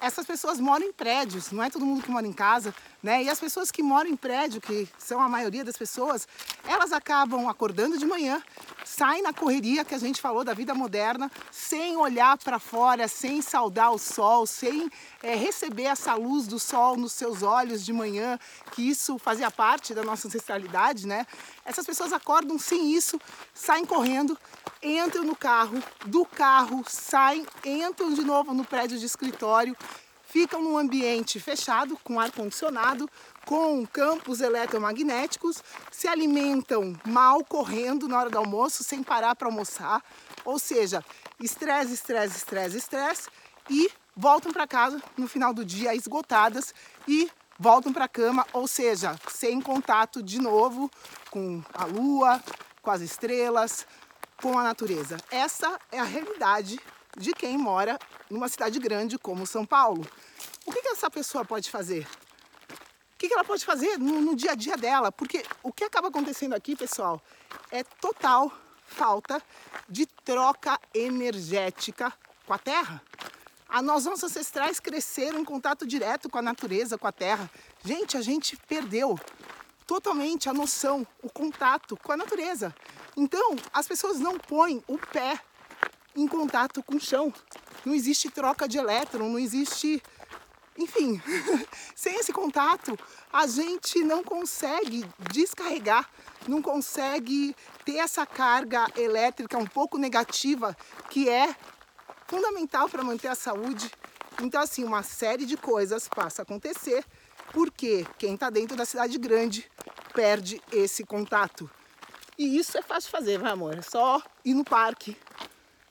essas 0.00 0.26
pessoas 0.26 0.58
moram 0.58 0.86
em 0.86 0.92
prédios, 0.92 1.50
não 1.50 1.62
é 1.62 1.68
todo 1.68 1.84
mundo 1.84 2.02
que 2.02 2.10
mora 2.10 2.26
em 2.26 2.32
casa, 2.32 2.74
né? 3.02 3.22
E 3.22 3.28
as 3.28 3.40
pessoas 3.40 3.70
que 3.70 3.82
moram 3.82 4.10
em 4.10 4.16
prédio, 4.16 4.60
que 4.60 4.88
são 4.98 5.20
a 5.20 5.28
maioria 5.28 5.64
das 5.64 5.76
pessoas, 5.76 6.28
elas 6.64 6.92
acabam 6.92 7.48
acordando 7.48 7.96
de 7.96 8.04
manhã, 8.04 8.42
saem 8.84 9.22
na 9.22 9.32
correria 9.32 9.84
que 9.84 9.94
a 9.94 9.98
gente 9.98 10.20
falou 10.20 10.44
da 10.44 10.52
vida 10.52 10.74
moderna, 10.74 11.30
sem 11.50 11.96
olhar 11.96 12.36
para 12.38 12.58
fora, 12.58 13.08
sem 13.08 13.40
saudar 13.40 13.90
o 13.92 13.98
sol, 13.98 14.46
sem 14.46 14.90
é, 15.22 15.34
receber 15.34 15.84
essa 15.84 16.14
luz 16.14 16.46
do 16.46 16.58
sol 16.58 16.96
nos 16.96 17.12
seus 17.12 17.42
olhos 17.42 17.84
de 17.84 17.92
manhã, 17.92 18.38
que 18.72 18.82
isso 18.82 19.18
fazia 19.18 19.50
parte 19.50 19.94
da 19.94 20.02
nossa 20.02 20.28
ancestralidade, 20.28 21.06
né? 21.06 21.26
Essas 21.64 21.86
pessoas 21.86 22.12
acordam 22.12 22.58
sem 22.58 22.92
isso, 22.92 23.20
saem 23.54 23.84
correndo, 23.84 24.36
entram 24.82 25.24
no 25.24 25.36
carro, 25.36 25.82
do 26.04 26.24
carro 26.24 26.84
saem, 26.86 27.46
entram 27.64 28.12
de 28.12 28.22
novo 28.22 28.52
no 28.52 28.64
prédio 28.64 28.98
de 28.98 29.06
escritório, 29.06 29.76
ficam 30.30 30.62
num 30.62 30.78
ambiente 30.78 31.40
fechado, 31.40 31.98
com 32.04 32.20
ar 32.20 32.30
condicionado, 32.30 33.10
com 33.44 33.84
campos 33.84 34.40
eletromagnéticos, 34.40 35.62
se 35.90 36.06
alimentam 36.06 36.96
mal 37.04 37.44
correndo 37.44 38.06
na 38.06 38.18
hora 38.18 38.30
do 38.30 38.38
almoço, 38.38 38.84
sem 38.84 39.02
parar 39.02 39.34
para 39.34 39.48
almoçar, 39.48 40.02
ou 40.44 40.58
seja, 40.58 41.04
estresse, 41.40 41.94
estresse, 41.94 42.36
estresse, 42.36 42.76
estresse, 42.78 43.28
e 43.68 43.90
voltam 44.16 44.52
para 44.52 44.68
casa 44.68 45.02
no 45.16 45.26
final 45.26 45.52
do 45.52 45.64
dia 45.64 45.94
esgotadas 45.94 46.72
e 47.08 47.28
voltam 47.58 47.92
para 47.92 48.04
a 48.04 48.08
cama, 48.08 48.46
ou 48.52 48.68
seja, 48.68 49.18
sem 49.28 49.60
contato 49.60 50.22
de 50.22 50.40
novo 50.40 50.88
com 51.28 51.60
a 51.74 51.84
lua, 51.84 52.42
com 52.80 52.90
as 52.90 53.00
estrelas, 53.00 53.84
com 54.40 54.56
a 54.56 54.62
natureza. 54.62 55.16
Essa 55.30 55.78
é 55.90 55.98
a 55.98 56.04
realidade 56.04 56.78
de 57.16 57.32
quem 57.32 57.56
mora 57.56 57.98
numa 58.30 58.48
cidade 58.48 58.78
grande 58.78 59.18
como 59.18 59.46
São 59.46 59.64
Paulo. 59.64 60.06
O 60.64 60.72
que, 60.72 60.82
que 60.82 60.88
essa 60.88 61.10
pessoa 61.10 61.44
pode 61.44 61.70
fazer? 61.70 62.06
O 63.14 63.18
que, 63.18 63.28
que 63.28 63.34
ela 63.34 63.44
pode 63.44 63.64
fazer 63.64 63.98
no, 63.98 64.20
no 64.20 64.34
dia 64.34 64.52
a 64.52 64.54
dia 64.54 64.76
dela? 64.76 65.12
Porque 65.12 65.44
o 65.62 65.72
que 65.72 65.84
acaba 65.84 66.08
acontecendo 66.08 66.54
aqui, 66.54 66.74
pessoal, 66.74 67.20
é 67.70 67.84
total 67.84 68.50
falta 68.86 69.42
de 69.88 70.06
troca 70.06 70.78
energética 70.94 72.12
com 72.46 72.54
a 72.54 72.58
terra. 72.58 73.02
A 73.68 73.80
nós, 73.80 74.04
nossos 74.04 74.24
ancestrais 74.24 74.80
cresceram 74.80 75.38
em 75.38 75.44
contato 75.44 75.86
direto 75.86 76.28
com 76.28 76.38
a 76.38 76.42
natureza, 76.42 76.98
com 76.98 77.06
a 77.06 77.12
terra. 77.12 77.48
Gente, 77.84 78.16
a 78.16 78.20
gente 78.20 78.56
perdeu 78.56 79.18
totalmente 79.86 80.48
a 80.48 80.52
noção, 80.52 81.06
o 81.22 81.30
contato 81.30 81.96
com 81.96 82.12
a 82.12 82.16
natureza. 82.16 82.74
Então, 83.16 83.56
as 83.72 83.86
pessoas 83.86 84.18
não 84.18 84.38
põem 84.38 84.82
o 84.88 84.98
pé 84.98 85.40
em 86.20 86.28
contato 86.28 86.82
com 86.82 86.96
o 86.96 87.00
chão. 87.00 87.32
Não 87.84 87.94
existe 87.94 88.30
troca 88.30 88.68
de 88.68 88.78
elétron, 88.78 89.28
não 89.28 89.38
existe. 89.38 90.02
Enfim, 90.76 91.20
sem 91.94 92.16
esse 92.16 92.32
contato, 92.32 92.98
a 93.32 93.46
gente 93.46 94.02
não 94.02 94.22
consegue 94.22 95.04
descarregar, 95.30 96.08
não 96.46 96.62
consegue 96.62 97.54
ter 97.84 97.96
essa 97.96 98.24
carga 98.24 98.86
elétrica 98.96 99.58
um 99.58 99.66
pouco 99.66 99.98
negativa 99.98 100.76
que 101.10 101.28
é 101.28 101.54
fundamental 102.26 102.88
para 102.88 103.02
manter 103.02 103.28
a 103.28 103.34
saúde. 103.34 103.90
Então, 104.40 104.62
assim, 104.62 104.84
uma 104.84 105.02
série 105.02 105.44
de 105.44 105.56
coisas 105.56 106.08
passa 106.08 106.42
a 106.42 106.44
acontecer 106.44 107.04
porque 107.52 108.06
quem 108.16 108.34
está 108.34 108.48
dentro 108.48 108.76
da 108.76 108.84
cidade 108.84 109.18
grande 109.18 109.70
perde 110.14 110.62
esse 110.72 111.04
contato. 111.04 111.68
E 112.38 112.56
isso 112.56 112.78
é 112.78 112.82
fácil 112.82 113.08
de 113.08 113.10
fazer, 113.10 113.38
vai 113.38 113.52
amor? 113.52 113.78
É 113.78 113.82
só 113.82 114.22
ir 114.44 114.54
no 114.54 114.64
parque, 114.64 115.16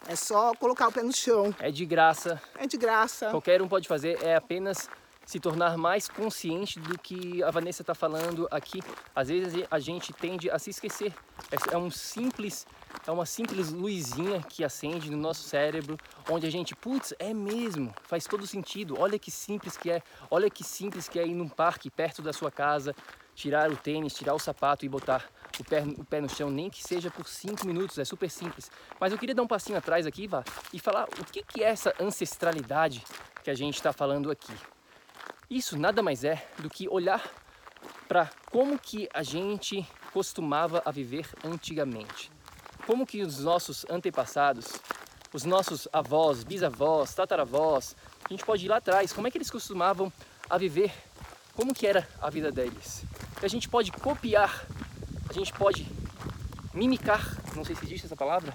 é 0.09 0.15
só 0.15 0.55
colocar 0.55 0.87
o 0.87 0.91
pé 0.91 1.03
no 1.03 1.15
chão. 1.15 1.53
É 1.59 1.69
de 1.69 1.85
graça. 1.85 2.41
É 2.57 2.65
de 2.65 2.77
graça. 2.77 3.29
Qualquer 3.29 3.61
um 3.61 3.67
pode 3.67 3.87
fazer, 3.87 4.17
é 4.23 4.35
apenas 4.35 4.89
se 5.23 5.39
tornar 5.39 5.77
mais 5.77 6.07
consciente 6.07 6.79
do 6.79 6.97
que 6.97 7.43
a 7.43 7.51
Vanessa 7.51 7.83
está 7.83 7.93
falando 7.93 8.47
aqui. 8.49 8.81
Às 9.15 9.27
vezes 9.29 9.67
a 9.69 9.77
gente 9.77 10.11
tende 10.11 10.49
a 10.49 10.57
se 10.57 10.71
esquecer. 10.71 11.13
É, 11.51 11.75
é 11.75 11.77
um 11.77 11.91
simples, 11.91 12.65
é 13.05 13.11
uma 13.11 13.27
simples 13.27 13.71
luzinha 13.71 14.41
que 14.49 14.63
acende 14.63 15.11
no 15.11 15.17
nosso 15.17 15.43
cérebro, 15.43 15.95
onde 16.27 16.47
a 16.47 16.49
gente, 16.49 16.75
putz, 16.75 17.13
é 17.19 17.31
mesmo, 17.31 17.93
faz 18.01 18.25
todo 18.25 18.47
sentido. 18.47 18.95
Olha 18.99 19.19
que 19.19 19.29
simples 19.29 19.77
que 19.77 19.91
é, 19.91 20.01
olha 20.31 20.49
que 20.49 20.63
simples 20.63 21.07
que 21.07 21.19
é 21.19 21.27
ir 21.27 21.35
num 21.35 21.47
parque 21.47 21.91
perto 21.91 22.23
da 22.23 22.33
sua 22.33 22.49
casa, 22.49 22.95
tirar 23.35 23.71
o 23.71 23.77
tênis, 23.77 24.15
tirar 24.15 24.33
o 24.33 24.39
sapato 24.39 24.83
e 24.83 24.89
botar 24.89 25.29
o 25.59 25.63
pé, 25.63 25.83
o 25.83 26.05
pé 26.05 26.21
no 26.21 26.29
chão, 26.29 26.49
nem 26.49 26.69
que 26.69 26.81
seja 26.81 27.11
por 27.11 27.27
5 27.27 27.65
minutos, 27.65 27.97
é 27.97 28.05
super 28.05 28.29
simples. 28.29 28.71
Mas 28.99 29.11
eu 29.11 29.17
queria 29.17 29.35
dar 29.35 29.43
um 29.43 29.47
passinho 29.47 29.77
atrás 29.77 30.05
aqui, 30.05 30.27
Vá, 30.27 30.43
e 30.73 30.79
falar 30.79 31.07
o 31.19 31.25
que, 31.25 31.43
que 31.43 31.63
é 31.63 31.67
essa 31.67 31.93
ancestralidade 31.99 33.03
que 33.43 33.49
a 33.49 33.55
gente 33.55 33.75
está 33.75 33.91
falando 33.91 34.31
aqui. 34.31 34.53
Isso 35.49 35.77
nada 35.77 36.03
mais 36.03 36.23
é 36.23 36.47
do 36.59 36.69
que 36.69 36.87
olhar 36.87 37.23
para 38.07 38.29
como 38.51 38.77
que 38.77 39.09
a 39.13 39.23
gente 39.23 39.85
costumava 40.11 40.81
a 40.85 40.91
viver 40.91 41.27
antigamente. 41.43 42.31
Como 42.85 43.05
que 43.05 43.21
os 43.21 43.39
nossos 43.39 43.85
antepassados, 43.89 44.79
os 45.33 45.43
nossos 45.43 45.87
avós, 45.93 46.43
bisavós, 46.43 47.13
tataravós, 47.13 47.95
a 48.25 48.29
gente 48.29 48.45
pode 48.45 48.65
ir 48.65 48.69
lá 48.69 48.77
atrás, 48.77 49.13
como 49.13 49.27
é 49.27 49.31
que 49.31 49.37
eles 49.37 49.51
costumavam 49.51 50.11
a 50.49 50.57
viver, 50.57 50.91
como 51.55 51.73
que 51.73 51.85
era 51.85 52.07
a 52.21 52.29
vida 52.29 52.51
deles. 52.51 53.03
a 53.41 53.47
gente 53.47 53.69
pode 53.69 53.91
copiar 53.91 54.65
a 55.29 55.33
gente 55.33 55.53
pode 55.53 55.87
mimicar, 56.73 57.37
não 57.55 57.63
sei 57.63 57.75
se 57.75 57.85
existe 57.85 58.07
essa 58.07 58.15
palavra, 58.15 58.53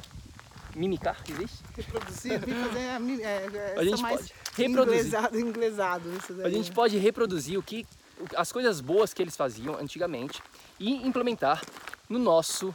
mimicar, 0.75 1.17
existe? 1.29 1.59
Reproduzir, 1.77 2.41
fazer 2.41 3.23
é, 3.23 3.75
é, 3.75 3.75
a 3.79 3.85
gente 3.85 4.03
pode 4.03 4.33
reproduzir. 4.57 5.01
Inglesado, 5.01 5.41
inglesado. 5.41 6.11
A 6.45 6.51
gente 6.51 6.73
pode 6.73 6.99
reproduzir 6.99 7.59
o 7.59 7.63
que, 7.63 7.87
as 8.37 8.51
coisas 8.51 8.81
boas 8.81 9.15
que 9.15 9.23
eles 9.23 9.37
faziam 9.37 9.77
antigamente 9.77 10.43
e 10.79 11.07
implementar 11.07 11.63
no 12.09 12.19
nosso 12.19 12.75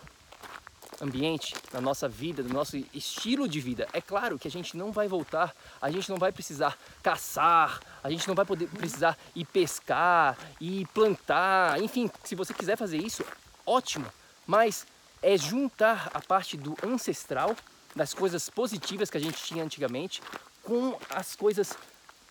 ambiente, 1.01 1.53
na 1.74 1.82
nossa 1.82 2.08
vida, 2.08 2.44
no 2.44 2.50
nosso 2.50 2.77
estilo 2.94 3.48
de 3.48 3.60
vida. 3.60 3.88
É 3.94 4.01
claro 4.01 4.38
que 4.38 4.48
a 4.48 4.51
gente 4.51 4.75
não 4.75 4.91
vai 4.91 5.08
voltar, 5.08 5.53
a 5.82 5.89
gente 5.91 6.10
não 6.10 6.18
vai 6.18 6.32
precisar 6.32 6.77
caçar, 7.01 7.79
a 8.03 8.10
gente 8.10 8.27
não 8.27 8.36
vai 8.36 8.46
poder 8.46 8.68
precisar 8.68 9.18
ir 9.36 9.46
pescar, 9.46 10.38
ir 10.60 10.86
plantar, 10.88 11.82
enfim, 11.82 12.10
se 12.24 12.36
você 12.36 12.53
quiser 12.53 12.77
fazer 12.77 12.98
isso, 12.98 13.24
ótimo, 13.70 14.06
mas 14.48 14.86
é 15.22 15.38
juntar 15.38 16.10
a 16.14 16.20
parte 16.20 16.58
do 16.58 16.76
ancestral, 16.84 17.56
das 17.96 18.14
coisas 18.14 18.50
positivas 18.50 19.10
que 19.10 19.18
a 19.18 19.22
gente 19.22 19.44
tinha 19.44 19.64
antigamente, 19.64 20.22
com 20.64 20.98
as 21.10 21.36
coisas 21.36 21.78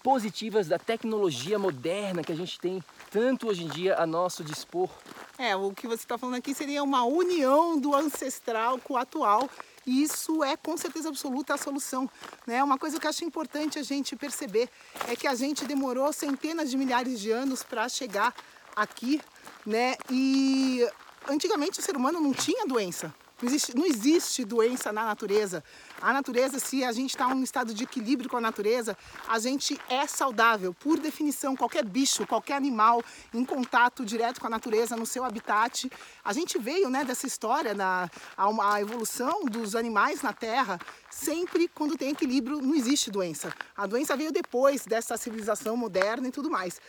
positivas 0.03 0.69
da 0.69 0.79
tecnologia 0.79 1.59
moderna 1.59 2.23
que 2.23 2.33
a 2.33 2.37
gente 2.37 2.59
tem 2.59 2.83
tanto 3.11 3.49
hoje 3.49 3.65
em 3.65 3.69
dia 3.69 3.97
a 3.97 4.07
nosso 4.07 4.43
dispor. 4.45 4.89
É, 5.37 5.55
o 5.55 5.73
que 5.73 5.87
você 5.87 6.03
está 6.03 6.17
falando 6.17 6.37
aqui 6.37 6.55
seria 6.55 6.83
uma 6.83 7.05
união 7.05 7.79
do 7.79 7.95
ancestral 7.95 8.79
com 8.79 8.95
o 8.95 8.97
atual. 8.97 9.49
E 9.87 10.03
isso 10.03 10.45
é 10.45 10.57
com 10.57 10.77
certeza 10.77 11.09
absoluta 11.09 11.55
a 11.55 11.57
solução. 11.57 12.11
Né? 12.47 12.63
Uma 12.63 12.79
coisa 12.79 12.99
que 13.01 13.07
eu 13.07 13.11
acho 13.11 13.25
importante 13.25 13.79
a 13.79 13.83
gente 13.83 14.15
perceber 14.17 14.69
é 15.07 15.17
que 15.17 15.27
a 15.27 15.35
gente 15.35 15.65
demorou 15.65 16.13
centenas 16.13 16.71
de 16.71 16.77
milhares 16.77 17.21
de 17.21 17.31
anos 17.31 17.63
para 17.63 17.89
chegar 17.89 18.35
aqui, 18.77 19.21
né? 19.65 19.97
E 20.11 20.87
antigamente 21.29 21.79
o 21.79 21.83
ser 21.83 21.97
humano 21.97 22.21
não 22.21 22.33
tinha 22.33 22.67
doença. 22.67 23.15
Não 23.41 23.49
existe, 23.49 23.77
não 23.77 23.87
existe 23.87 24.45
doença 24.45 24.93
na 24.93 25.05
natureza. 25.05 25.63
A 26.01 26.13
natureza, 26.13 26.59
se 26.59 26.83
a 26.83 26.91
gente 26.91 27.11
está 27.11 27.31
em 27.31 27.35
um 27.35 27.45
estado 27.45 27.73
de 27.73 27.85
equilíbrio 27.85 28.29
com 28.29 28.37
a 28.37 28.41
natureza, 28.41 28.99
a 29.29 29.39
gente 29.39 29.81
é 29.89 30.09
saudável. 30.09 30.75
Por 30.75 30.99
definição, 30.99 31.55
qualquer 31.55 31.85
bicho, 31.85 32.27
qualquer 32.27 32.55
animal 32.55 33.01
em 33.33 33.45
contato 33.45 34.05
direto 34.05 34.41
com 34.41 34.49
a 34.49 34.51
natureza, 34.51 34.97
no 34.97 35.07
seu 35.07 35.25
habitat. 35.25 35.89
A 36.25 36.33
gente 36.33 36.59
veio 36.59 36.91
né, 36.91 37.05
dessa 37.05 37.29
história, 37.29 37.75
na, 37.75 38.11
a, 38.37 38.75
a 38.75 38.81
evolução 38.81 39.45
dos 39.45 39.77
animais 39.77 40.21
na 40.21 40.33
Terra. 40.33 40.77
Sempre 41.09 41.69
quando 41.69 41.97
tem 41.97 42.11
equilíbrio, 42.11 42.61
não 42.61 42.75
existe 42.75 43.09
doença. 43.09 43.55
A 43.77 43.87
doença 43.87 44.17
veio 44.17 44.33
depois 44.33 44.85
dessa 44.85 45.17
civilização 45.17 45.77
moderna 45.77 46.27
e 46.27 46.33
tudo 46.33 46.51
mais. 46.51 46.81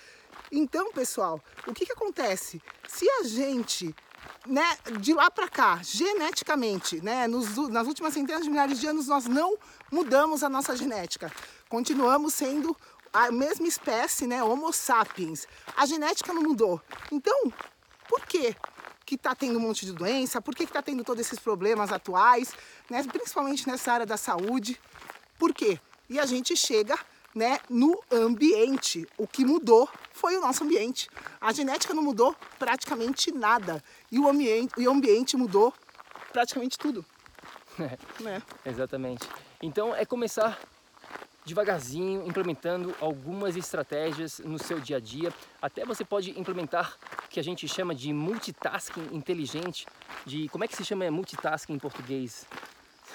Então, 0.52 0.92
pessoal, 0.92 1.40
o 1.68 1.74
que, 1.76 1.86
que 1.86 1.92
acontece? 1.92 2.60
Se 2.88 3.08
a 3.08 3.24
gente 3.24 3.94
né, 4.46 4.78
de 5.00 5.14
lá 5.14 5.30
para 5.30 5.48
cá, 5.48 5.80
geneticamente, 5.84 7.02
né, 7.02 7.28
nos, 7.28 7.56
nas 7.70 7.88
últimas 7.88 8.14
centenas 8.14 8.44
de 8.44 8.50
milhares 8.50 8.80
de 8.80 8.88
anos, 8.88 9.08
nós 9.08 9.26
não 9.26 9.58
mudamos 9.92 10.44
a 10.44 10.50
nossa 10.50 10.76
genética. 10.76 11.32
Continuamos 11.68 12.34
sendo 12.34 12.76
a 13.14 13.32
mesma 13.32 13.68
espécie, 13.68 14.28
né, 14.28 14.44
Homo 14.44 14.72
sapiens. 14.72 15.48
A 15.76 15.86
genética 15.86 16.34
não 16.34 16.42
mudou. 16.42 16.82
Então, 17.12 17.52
por 18.08 18.26
que 18.26 18.56
que 19.06 19.16
está 19.16 19.34
tendo 19.34 19.58
um 19.58 19.62
monte 19.62 19.86
de 19.86 19.92
doença? 19.92 20.40
Por 20.40 20.56
que 20.56 20.64
está 20.64 20.84
tendo 20.84 21.04
todos 21.04 21.26
esses 21.26 21.40
problemas 21.40 21.92
atuais, 21.92 22.54
né, 22.90 23.04
principalmente 23.04 23.68
nessa 23.68 23.94
área 23.94 24.06
da 24.06 24.18
saúde? 24.18 24.80
Por 25.38 25.54
quê? 25.54 25.80
E 26.10 26.20
a 26.20 26.26
gente 26.26 26.56
chega 26.56 26.98
né, 27.40 27.58
no 27.70 27.98
ambiente. 28.12 29.08
O 29.18 29.26
que 29.26 29.46
mudou 29.46 29.88
foi 30.12 30.36
o 30.36 30.42
nosso 30.42 30.66
ambiente. 30.66 31.10
A 31.40 31.54
genética 31.54 31.94
não 31.94 32.04
mudou 32.04 32.36
praticamente 32.60 33.32
nada. 33.32 33.82
E 34.12 34.20
o 34.20 34.28
ambiente, 34.28 34.74
o 34.78 34.92
ambiente 34.92 35.38
mudou 35.38 35.74
praticamente 36.34 36.78
tudo. 36.78 37.04
É, 37.80 37.98
né? 38.22 38.42
Exatamente. 38.66 39.26
Então 39.64 39.96
é 39.96 40.04
começar 40.04 40.60
devagarzinho, 41.46 42.28
implementando 42.28 42.94
algumas 43.00 43.56
estratégias 43.56 44.40
no 44.40 44.60
seu 44.60 44.82
dia 44.82 44.98
a 44.98 45.00
dia. 45.00 45.34
Até 45.62 45.86
você 45.86 46.04
pode 46.04 46.38
implementar 46.38 46.98
o 47.26 47.30
que 47.30 47.40
a 47.40 47.44
gente 47.44 47.66
chama 47.70 47.96
de 47.96 48.12
multitasking 48.12 49.08
inteligente. 49.14 49.88
De 50.26 50.50
como 50.50 50.66
é 50.66 50.68
que 50.68 50.76
se 50.76 50.84
chama 50.84 51.10
multitasking 51.10 51.72
em 51.72 51.80
português? 51.80 52.46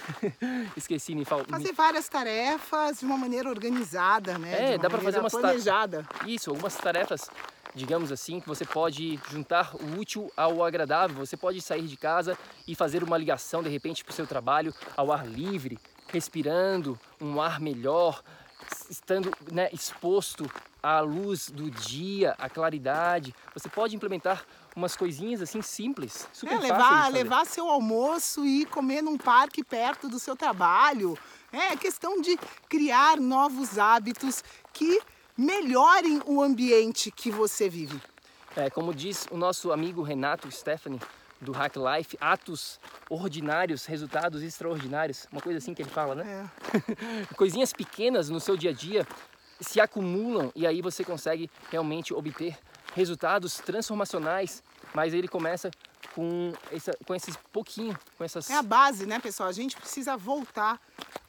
Esqueci, 0.76 1.24
falta. 1.24 1.50
Fazer 1.50 1.72
várias 1.72 2.08
tarefas 2.08 3.00
de 3.00 3.04
uma 3.04 3.16
maneira 3.16 3.48
organizada, 3.48 4.38
né? 4.38 4.74
É, 4.74 4.78
dá 4.78 4.88
para 4.88 5.00
fazer 5.00 5.20
uma 5.20 5.30
planejada. 5.30 6.06
Isso, 6.26 6.50
algumas 6.50 6.76
tarefas, 6.76 7.30
digamos 7.74 8.12
assim, 8.12 8.40
que 8.40 8.48
você 8.48 8.64
pode 8.64 9.18
juntar 9.30 9.74
o 9.74 9.98
útil 9.98 10.30
ao 10.36 10.64
agradável. 10.64 11.16
Você 11.16 11.36
pode 11.36 11.60
sair 11.60 11.86
de 11.86 11.96
casa 11.96 12.36
e 12.66 12.74
fazer 12.74 13.02
uma 13.02 13.18
ligação 13.18 13.62
de 13.62 13.68
repente 13.68 14.04
para 14.04 14.12
o 14.12 14.14
seu 14.14 14.26
trabalho 14.26 14.74
ao 14.96 15.12
ar 15.12 15.26
livre, 15.26 15.78
respirando 16.08 16.98
um 17.20 17.40
ar 17.40 17.60
melhor, 17.60 18.22
estando 18.88 19.32
né, 19.50 19.68
exposto 19.72 20.50
à 20.82 21.00
luz 21.00 21.50
do 21.50 21.70
dia, 21.70 22.34
à 22.38 22.48
claridade. 22.48 23.34
Você 23.54 23.68
pode 23.68 23.96
implementar 23.96 24.44
umas 24.74 24.96
coisinhas 24.96 25.40
assim 25.40 25.62
simples, 25.62 26.28
super 26.32 26.54
é, 26.54 26.58
levar, 26.58 27.12
levar 27.12 27.46
seu 27.46 27.68
almoço 27.68 28.44
e 28.44 28.64
comer 28.66 29.02
num 29.02 29.16
parque 29.16 29.62
perto 29.62 30.08
do 30.08 30.18
seu 30.18 30.34
trabalho. 30.34 31.16
É 31.52 31.76
questão 31.76 32.20
de 32.20 32.36
criar 32.68 33.18
novos 33.18 33.78
hábitos 33.78 34.42
que 34.72 35.00
melhorem 35.36 36.20
o 36.26 36.42
ambiente 36.42 37.10
que 37.10 37.30
você 37.30 37.68
vive. 37.68 38.00
É, 38.56 38.70
como 38.70 38.94
diz 38.94 39.26
o 39.30 39.36
nosso 39.36 39.72
amigo 39.72 40.02
Renato 40.02 40.50
Stephanie 40.50 41.00
do 41.40 41.52
Hack 41.52 41.76
Life, 41.76 42.16
atos 42.20 42.80
ordinários, 43.10 43.84
resultados 43.84 44.42
extraordinários, 44.42 45.26
uma 45.30 45.40
coisa 45.40 45.58
assim 45.58 45.74
que 45.74 45.82
ele 45.82 45.90
fala, 45.90 46.14
né? 46.14 46.48
É. 47.30 47.34
Coisinhas 47.34 47.72
pequenas 47.72 48.30
no 48.30 48.40
seu 48.40 48.56
dia 48.56 48.70
a 48.70 48.72
dia 48.72 49.06
se 49.60 49.80
acumulam 49.80 50.52
e 50.54 50.66
aí 50.66 50.80
você 50.80 51.04
consegue 51.04 51.50
realmente 51.70 52.14
obter 52.14 52.58
resultados 52.94 53.56
transformacionais, 53.56 54.62
mas 54.94 55.12
ele 55.12 55.28
começa 55.28 55.70
com, 56.14 56.52
com 57.06 57.14
esses 57.14 57.36
pouquinho, 57.52 57.98
com 58.16 58.24
essas... 58.24 58.48
É 58.48 58.54
a 58.54 58.62
base, 58.62 59.04
né, 59.04 59.18
pessoal? 59.18 59.48
A 59.48 59.52
gente 59.52 59.76
precisa 59.76 60.16
voltar 60.16 60.80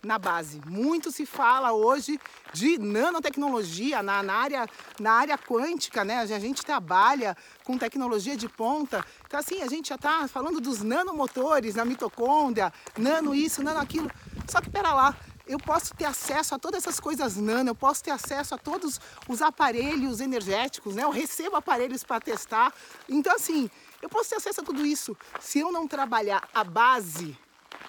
na 0.03 0.19
base. 0.19 0.61
Muito 0.67 1.11
se 1.11 1.25
fala 1.25 1.73
hoje 1.73 2.19
de 2.53 2.77
nanotecnologia 2.77 4.03
na, 4.03 4.21
na, 4.21 4.33
área, 4.33 4.67
na 4.99 5.11
área 5.13 5.37
quântica, 5.37 6.03
né? 6.03 6.19
A 6.19 6.39
gente 6.39 6.63
trabalha 6.63 7.35
com 7.63 7.77
tecnologia 7.77 8.37
de 8.37 8.47
ponta. 8.47 9.03
Então, 9.25 9.39
assim, 9.39 9.63
a 9.63 9.67
gente 9.67 9.89
já 9.89 9.95
está 9.95 10.27
falando 10.27 10.61
dos 10.61 10.83
nanomotores 10.83 11.73
na 11.73 11.83
mitocôndria, 11.83 12.71
nano 12.95 13.33
isso, 13.33 13.63
nano 13.63 13.79
aquilo. 13.79 14.09
Só 14.47 14.61
que, 14.61 14.69
pera 14.69 14.93
lá, 14.93 15.15
eu 15.47 15.59
posso 15.59 15.93
ter 15.93 16.05
acesso 16.05 16.55
a 16.55 16.59
todas 16.59 16.83
essas 16.83 16.99
coisas 16.99 17.35
nano, 17.35 17.69
eu 17.69 17.75
posso 17.75 18.03
ter 18.03 18.11
acesso 18.11 18.55
a 18.55 18.57
todos 18.57 18.99
os 19.27 19.41
aparelhos 19.41 20.19
energéticos, 20.19 20.95
né? 20.95 21.03
Eu 21.03 21.11
recebo 21.11 21.55
aparelhos 21.55 22.03
para 22.03 22.19
testar. 22.19 22.73
Então, 23.07 23.33
assim, 23.35 23.69
eu 24.01 24.09
posso 24.09 24.29
ter 24.29 24.35
acesso 24.35 24.61
a 24.61 24.63
tudo 24.63 24.85
isso. 24.85 25.15
Se 25.39 25.59
eu 25.59 25.71
não 25.71 25.87
trabalhar 25.87 26.47
a 26.53 26.63
base 26.63 27.37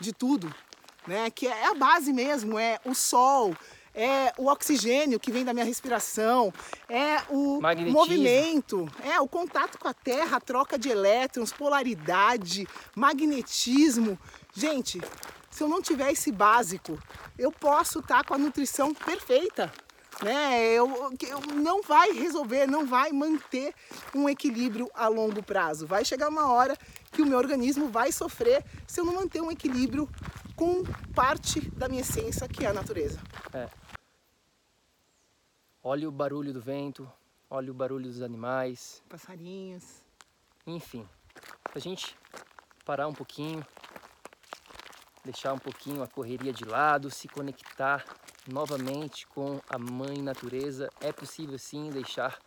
de 0.00 0.12
tudo, 0.12 0.54
né? 1.06 1.30
Que 1.30 1.46
é 1.46 1.66
a 1.66 1.74
base 1.74 2.12
mesmo, 2.12 2.58
é 2.58 2.78
o 2.84 2.94
sol, 2.94 3.56
é 3.94 4.32
o 4.36 4.48
oxigênio 4.48 5.18
que 5.18 5.32
vem 5.32 5.44
da 5.44 5.54
minha 5.54 5.64
respiração, 5.64 6.52
é 6.86 7.22
o 7.30 7.60
movimento, 7.90 8.86
é 9.02 9.18
o 9.18 9.26
contato 9.26 9.78
com 9.78 9.88
a 9.88 9.94
terra, 9.94 10.36
a 10.36 10.40
troca 10.40 10.78
de 10.78 10.90
elétrons, 10.90 11.50
polaridade, 11.50 12.68
magnetismo. 12.94 14.18
Gente, 14.52 15.00
se 15.50 15.62
eu 15.62 15.68
não 15.68 15.80
tiver 15.80 16.12
esse 16.12 16.30
básico, 16.30 16.98
eu 17.38 17.52
posso 17.52 18.00
estar 18.00 18.24
com 18.24 18.34
a 18.34 18.38
nutrição 18.38 18.94
perfeita. 18.94 19.72
Né? 20.22 20.72
Eu, 20.72 21.12
eu, 21.28 21.40
não 21.54 21.82
vai 21.82 22.12
resolver, 22.12 22.66
não 22.66 22.86
vai 22.86 23.12
manter 23.12 23.74
um 24.14 24.28
equilíbrio 24.28 24.90
a 24.94 25.08
longo 25.08 25.42
prazo. 25.42 25.86
Vai 25.86 26.04
chegar 26.04 26.28
uma 26.28 26.50
hora 26.50 26.76
que 27.12 27.20
o 27.20 27.26
meu 27.26 27.36
organismo 27.36 27.88
vai 27.88 28.10
sofrer 28.12 28.64
se 28.86 29.00
eu 29.00 29.04
não 29.04 29.14
manter 29.14 29.42
um 29.42 29.50
equilíbrio 29.50 30.08
com 30.54 30.82
parte 31.14 31.60
da 31.70 31.88
minha 31.88 32.00
essência, 32.00 32.48
que 32.48 32.64
é 32.64 32.68
a 32.68 32.72
natureza. 32.72 33.20
É. 33.52 33.68
Olha 35.82 36.08
o 36.08 36.12
barulho 36.12 36.52
do 36.52 36.60
vento, 36.60 37.10
olha 37.50 37.70
o 37.70 37.74
barulho 37.74 38.08
dos 38.08 38.22
animais. 38.22 39.02
Passarinhos. 39.08 39.84
Enfim, 40.66 41.06
a 41.74 41.78
gente 41.78 42.16
parar 42.84 43.06
um 43.06 43.12
pouquinho, 43.12 43.64
deixar 45.26 45.52
um 45.52 45.58
pouquinho 45.58 46.02
a 46.02 46.06
correria 46.06 46.52
de 46.52 46.64
lado, 46.64 47.10
se 47.10 47.28
conectar 47.28 48.04
novamente 48.48 49.26
com 49.26 49.60
a 49.68 49.76
mãe 49.76 50.22
natureza, 50.22 50.88
é 51.00 51.12
possível 51.12 51.58
sim 51.58 51.90
deixar 51.90 52.38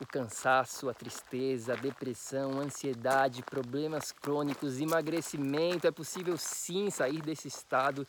o 0.00 0.06
cansaço, 0.06 0.88
a 0.88 0.94
tristeza, 0.94 1.72
a 1.72 1.76
depressão, 1.76 2.60
a 2.60 2.64
ansiedade, 2.64 3.42
problemas 3.42 4.12
crônicos, 4.12 4.80
emagrecimento. 4.80 5.86
É 5.86 5.90
possível 5.90 6.36
sim 6.36 6.90
sair 6.90 7.20
desse 7.20 7.48
estado 7.48 8.06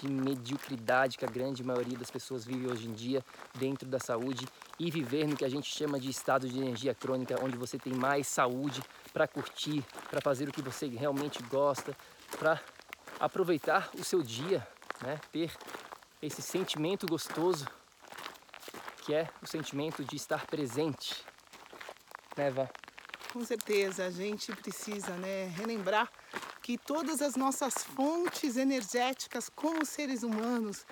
de 0.00 0.08
mediocridade 0.08 1.16
que 1.16 1.24
a 1.24 1.28
grande 1.28 1.62
maioria 1.62 1.96
das 1.96 2.10
pessoas 2.10 2.44
vive 2.44 2.66
hoje 2.66 2.88
em 2.88 2.92
dia 2.92 3.24
dentro 3.54 3.88
da 3.88 3.98
saúde 3.98 4.46
e 4.78 4.90
viver 4.90 5.26
no 5.26 5.36
que 5.36 5.44
a 5.44 5.48
gente 5.48 5.72
chama 5.72 5.98
de 5.98 6.10
estado 6.10 6.48
de 6.48 6.58
energia 6.58 6.94
crônica, 6.94 7.38
onde 7.42 7.56
você 7.56 7.78
tem 7.78 7.94
mais 7.94 8.26
saúde 8.26 8.82
para 9.12 9.26
curtir, 9.26 9.84
para 10.10 10.20
fazer 10.20 10.48
o 10.48 10.52
que 10.52 10.62
você 10.62 10.88
realmente 10.88 11.42
gosta, 11.44 11.96
para 12.38 12.60
aproveitar 13.20 13.90
o 13.98 14.02
seu 14.02 14.22
dia, 14.22 14.66
né? 15.02 15.20
ter 15.30 15.52
esse 16.22 16.40
sentimento 16.40 17.06
gostoso 17.06 17.66
que 19.04 19.14
é 19.14 19.28
o 19.42 19.46
sentimento 19.46 20.04
de 20.04 20.16
estar 20.16 20.46
presente. 20.46 21.24
Né, 22.36 22.50
Vá? 22.50 22.68
Com 23.32 23.44
certeza, 23.44 24.06
a 24.06 24.10
gente 24.10 24.52
precisa 24.52 25.12
né, 25.16 25.46
relembrar 25.56 26.10
que 26.62 26.76
todas 26.76 27.22
as 27.22 27.36
nossas 27.36 27.74
fontes 27.74 28.56
energéticas 28.56 29.48
como 29.48 29.84
seres 29.84 30.22
humanos 30.22 30.84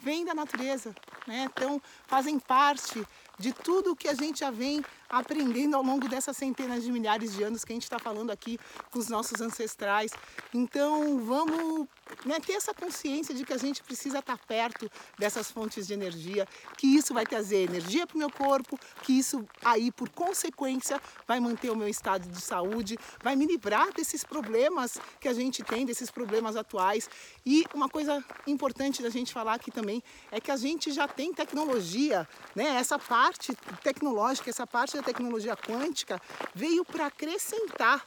vêm 0.00 0.24
da 0.24 0.34
natureza, 0.34 0.94
né? 1.26 1.48
então 1.52 1.80
fazem 2.06 2.38
parte 2.38 3.06
de 3.38 3.52
tudo 3.52 3.96
que 3.96 4.08
a 4.08 4.14
gente 4.14 4.40
já 4.40 4.50
vem 4.50 4.84
aprendendo 5.08 5.76
ao 5.76 5.82
longo 5.82 6.08
dessas 6.08 6.36
centenas 6.36 6.82
de 6.82 6.90
milhares 6.90 7.32
de 7.34 7.42
anos 7.42 7.64
que 7.64 7.72
a 7.72 7.76
gente 7.76 7.84
está 7.84 7.98
falando 7.98 8.30
aqui 8.30 8.58
com 8.90 8.98
os 8.98 9.08
nossos 9.08 9.40
ancestrais. 9.40 10.12
Então 10.52 11.18
vamos 11.18 11.86
né, 12.24 12.40
ter 12.40 12.54
essa 12.54 12.74
consciência 12.74 13.34
de 13.34 13.44
que 13.44 13.52
a 13.52 13.56
gente 13.56 13.82
precisa 13.82 14.18
estar 14.18 14.36
tá 14.36 14.44
perto 14.46 14.90
dessas 15.18 15.50
fontes 15.50 15.86
de 15.86 15.94
energia, 15.94 16.46
que 16.76 16.86
isso 16.86 17.14
vai 17.14 17.24
trazer 17.24 17.64
energia 17.64 18.06
para 18.06 18.16
o 18.16 18.18
meu 18.18 18.30
corpo, 18.30 18.78
que 19.02 19.12
isso 19.12 19.46
aí, 19.64 19.92
por 19.92 20.08
consequência, 20.08 21.00
vai 21.26 21.38
manter 21.38 21.70
o 21.70 21.76
meu 21.76 21.88
estado 21.88 22.28
de 22.28 22.40
saúde, 22.40 22.98
vai 23.22 23.36
me 23.36 23.46
livrar 23.46 23.92
desses 23.92 24.24
problemas 24.24 24.98
que 25.20 25.28
a 25.28 25.32
gente 25.32 25.62
tem, 25.62 25.86
desses 25.86 26.10
problemas 26.10 26.56
atuais. 26.56 27.08
E 27.46 27.64
uma 27.72 27.88
coisa 27.88 28.24
importante 28.46 29.02
da 29.02 29.10
gente 29.10 29.32
falar 29.32 29.54
aqui 29.54 29.70
também 29.70 30.02
é 30.30 30.40
que 30.40 30.50
a 30.50 30.56
gente 30.56 30.92
já 30.92 31.06
tem 31.06 31.32
tecnologia, 31.32 32.28
né? 32.54 32.76
Essa 32.76 32.98
parte 32.98 33.23
tecnológica, 33.82 34.50
essa 34.50 34.66
parte 34.66 34.96
da 34.96 35.02
tecnologia 35.02 35.56
quântica 35.56 36.20
veio 36.54 36.84
para 36.84 37.06
acrescentar 37.06 38.04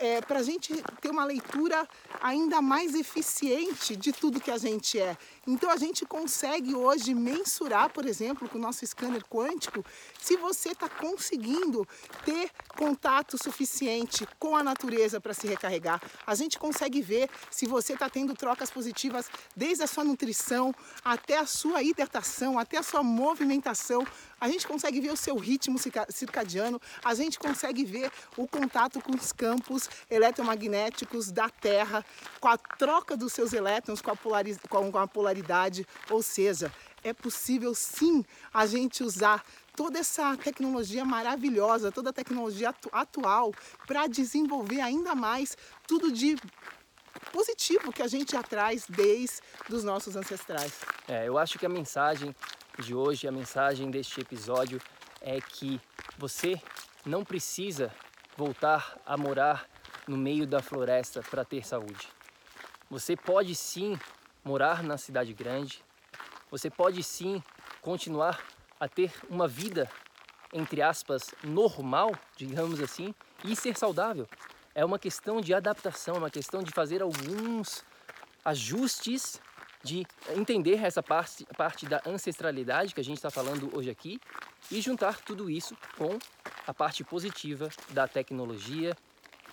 é, 0.00 0.22
para 0.22 0.38
a 0.38 0.42
gente 0.42 0.72
ter 1.02 1.10
uma 1.10 1.24
leitura 1.24 1.86
ainda 2.22 2.62
mais 2.62 2.94
eficiente 2.94 3.94
de 3.94 4.12
tudo 4.12 4.40
que 4.40 4.50
a 4.50 4.56
gente 4.56 4.98
é. 4.98 5.16
Então 5.46 5.70
a 5.70 5.76
gente 5.76 6.06
consegue 6.06 6.74
hoje 6.74 7.14
mensurar, 7.14 7.90
por 7.90 8.06
exemplo, 8.06 8.48
com 8.48 8.56
o 8.56 8.60
nosso 8.60 8.84
scanner 8.86 9.22
quântico, 9.26 9.84
se 10.18 10.36
você 10.38 10.70
está 10.70 10.88
conseguindo 10.88 11.86
ter 12.24 12.50
contato 12.78 13.36
suficiente 13.42 14.26
com 14.38 14.56
a 14.56 14.64
natureza 14.64 15.20
para 15.20 15.34
se 15.34 15.46
recarregar. 15.46 16.00
A 16.26 16.34
gente 16.34 16.58
consegue 16.58 17.02
ver 17.02 17.28
se 17.50 17.66
você 17.66 17.92
está 17.92 18.08
tendo 18.08 18.34
trocas 18.34 18.70
positivas 18.70 19.30
desde 19.54 19.84
a 19.84 19.86
sua 19.86 20.02
nutrição 20.02 20.74
até 21.04 21.36
a 21.36 21.46
sua 21.46 21.82
hidratação, 21.82 22.58
até 22.58 22.78
a 22.78 22.82
sua 22.82 23.02
movimentação. 23.02 24.06
A 24.40 24.48
gente 24.48 24.66
consegue 24.66 24.98
ver 25.00 25.12
o 25.12 25.16
seu 25.16 25.36
ritmo 25.36 25.78
circadiano, 26.08 26.80
a 27.04 27.14
gente 27.14 27.38
consegue 27.38 27.84
ver 27.84 28.10
o 28.38 28.48
contato 28.48 28.98
com 29.02 29.14
os 29.14 29.32
campos 29.32 29.89
eletromagnéticos 30.10 31.30
da 31.30 31.48
Terra, 31.48 32.04
com 32.40 32.48
a 32.48 32.56
troca 32.56 33.16
dos 33.16 33.32
seus 33.32 33.52
elétrons 33.52 34.00
com 34.00 34.10
a, 34.10 34.16
com 34.16 34.98
a 34.98 35.06
polaridade, 35.06 35.86
ou 36.10 36.22
seja, 36.22 36.72
é 37.02 37.12
possível 37.12 37.74
sim 37.74 38.24
a 38.52 38.66
gente 38.66 39.02
usar 39.02 39.44
toda 39.76 39.98
essa 39.98 40.36
tecnologia 40.36 41.04
maravilhosa, 41.04 41.90
toda 41.90 42.10
a 42.10 42.12
tecnologia 42.12 42.70
atu 42.70 42.88
atual 42.92 43.52
para 43.86 44.06
desenvolver 44.06 44.80
ainda 44.80 45.14
mais 45.14 45.56
tudo 45.86 46.12
de 46.12 46.36
positivo 47.32 47.92
que 47.92 48.02
a 48.02 48.08
gente 48.08 48.36
traz 48.42 48.84
desde 48.88 49.40
os 49.70 49.84
nossos 49.84 50.16
ancestrais. 50.16 50.72
É, 51.08 51.26
eu 51.26 51.38
acho 51.38 51.58
que 51.58 51.66
a 51.66 51.68
mensagem 51.68 52.34
de 52.78 52.94
hoje, 52.94 53.26
a 53.26 53.32
mensagem 53.32 53.90
deste 53.90 54.20
episódio 54.20 54.80
é 55.20 55.40
que 55.40 55.80
você 56.18 56.60
não 57.04 57.24
precisa 57.24 57.92
voltar 58.36 58.98
a 59.04 59.16
morar 59.16 59.68
no 60.10 60.16
meio 60.16 60.44
da 60.44 60.60
floresta 60.60 61.22
para 61.22 61.44
ter 61.44 61.64
saúde. 61.64 62.08
Você 62.90 63.16
pode 63.16 63.54
sim 63.54 63.96
morar 64.42 64.82
na 64.82 64.98
cidade 64.98 65.32
grande, 65.32 65.84
você 66.50 66.68
pode 66.68 67.00
sim 67.04 67.40
continuar 67.80 68.44
a 68.80 68.88
ter 68.88 69.12
uma 69.28 69.46
vida, 69.46 69.88
entre 70.52 70.82
aspas, 70.82 71.32
normal, 71.44 72.10
digamos 72.36 72.80
assim, 72.80 73.14
e 73.44 73.54
ser 73.54 73.78
saudável. 73.78 74.26
É 74.74 74.84
uma 74.84 74.98
questão 74.98 75.40
de 75.40 75.54
adaptação, 75.54 76.16
é 76.16 76.18
uma 76.18 76.30
questão 76.30 76.60
de 76.60 76.72
fazer 76.72 77.02
alguns 77.02 77.84
ajustes, 78.44 79.40
de 79.84 80.04
entender 80.30 80.82
essa 80.82 81.04
parte, 81.04 81.46
parte 81.56 81.86
da 81.86 82.02
ancestralidade 82.04 82.94
que 82.94 83.00
a 83.00 83.04
gente 83.04 83.18
está 83.18 83.30
falando 83.30 83.70
hoje 83.76 83.90
aqui 83.90 84.20
e 84.72 84.80
juntar 84.80 85.20
tudo 85.20 85.48
isso 85.48 85.76
com 85.96 86.18
a 86.66 86.74
parte 86.74 87.04
positiva 87.04 87.68
da 87.90 88.08
tecnologia, 88.08 88.96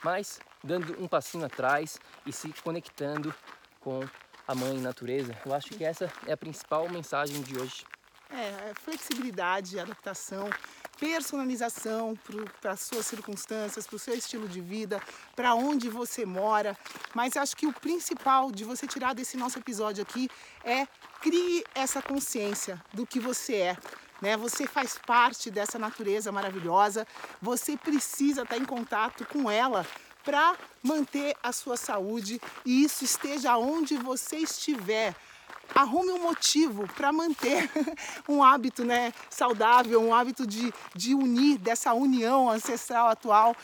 mas 0.04 0.40
dando 0.64 1.02
um 1.02 1.08
passinho 1.08 1.46
atrás 1.46 2.00
e 2.26 2.32
se 2.32 2.54
conectando 2.64 3.34
com 3.80 4.02
a 4.48 4.56
mãe 4.56 4.78
natureza. 4.80 5.36
Eu 5.46 5.54
acho 5.54 5.70
que 5.70 5.84
essa 5.84 6.12
é 6.26 6.34
a 6.34 6.38
principal 6.38 6.90
mensagem 6.90 7.42
de 7.42 7.60
hoje. 7.60 7.86
É, 8.30 8.70
é 8.70 8.74
flexibilidade, 8.76 9.80
adaptação, 9.80 10.50
personalização 11.00 12.18
para 12.62 12.72
as 12.72 12.82
suas 12.82 13.06
circunstâncias, 13.06 13.88
para 13.88 13.96
o 13.96 14.00
seu 14.00 14.14
estilo 14.14 14.48
de 14.48 14.60
vida, 14.60 15.02
para 15.36 15.56
onde 15.56 15.90
você 15.90 16.26
mora. 16.26 16.78
Mas 17.14 17.38
acho 17.38 17.56
que 17.56 17.66
o 17.66 17.74
principal 17.74 18.52
de 18.52 18.64
você 18.64 18.86
tirar 18.86 19.14
desse 19.14 19.38
nosso 19.38 19.60
episódio 19.60 20.04
aqui 20.04 20.30
é 20.64 20.86
crie 21.22 21.64
essa 21.74 22.02
consciência 22.02 22.82
do 22.94 23.06
que 23.06 23.20
você 23.20 23.56
é. 23.56 23.78
Né? 24.22 24.36
Você 24.38 24.66
faz 24.68 24.98
parte 25.06 25.52
dessa 25.52 25.78
natureza 25.78 26.32
maravilhosa, 26.32 27.08
você 27.42 27.78
precisa 27.78 28.44
estar 28.44 28.58
em 28.58 28.66
contato 28.66 29.26
com 29.26 29.50
ela 29.50 29.86
para 30.24 30.56
manter 30.84 31.36
a 31.42 31.54
sua 31.54 31.78
saúde 31.78 32.42
e 32.66 32.84
isso 32.84 33.06
esteja 33.06 33.58
onde 33.58 33.96
você 33.96 34.38
estiver. 34.38 35.16
Arrume 35.74 36.12
um 36.12 36.24
motivo 36.24 36.88
para 36.96 37.12
manter 37.14 37.70
um 38.28 38.44
hábito 38.44 38.84
né, 38.84 39.14
saudável, 39.30 40.02
um 40.02 40.14
hábito 40.14 40.46
de, 40.46 40.74
de 40.96 41.14
unir, 41.14 41.58
dessa 41.58 41.94
união 41.94 42.50
ancestral 42.50 43.08
atual. 43.08 43.56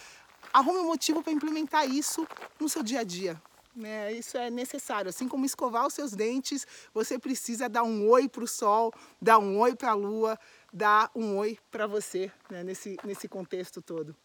Arrume 0.53 0.79
um 0.79 0.85
motivo 0.85 1.23
para 1.23 1.33
implementar 1.33 1.89
isso 1.89 2.27
no 2.59 2.69
seu 2.69 2.83
dia 2.83 2.99
a 2.99 3.03
dia. 3.03 3.41
Né? 3.75 4.11
Isso 4.13 4.37
é 4.37 4.49
necessário. 4.49 5.09
Assim 5.09 5.27
como 5.27 5.45
escovar 5.45 5.87
os 5.87 5.93
seus 5.93 6.11
dentes, 6.11 6.65
você 6.93 7.17
precisa 7.17 7.67
dar 7.67 7.83
um 7.83 8.07
oi 8.09 8.29
para 8.29 8.43
o 8.43 8.47
sol, 8.47 8.93
dar 9.21 9.39
um 9.39 9.59
oi 9.59 9.75
para 9.75 9.91
a 9.91 9.95
lua, 9.95 10.37
dar 10.71 11.09
um 11.15 11.37
oi 11.37 11.57
para 11.71 11.87
você 11.87 12.31
né? 12.49 12.63
nesse, 12.63 12.97
nesse 13.03 13.27
contexto 13.27 13.81
todo. 13.81 14.15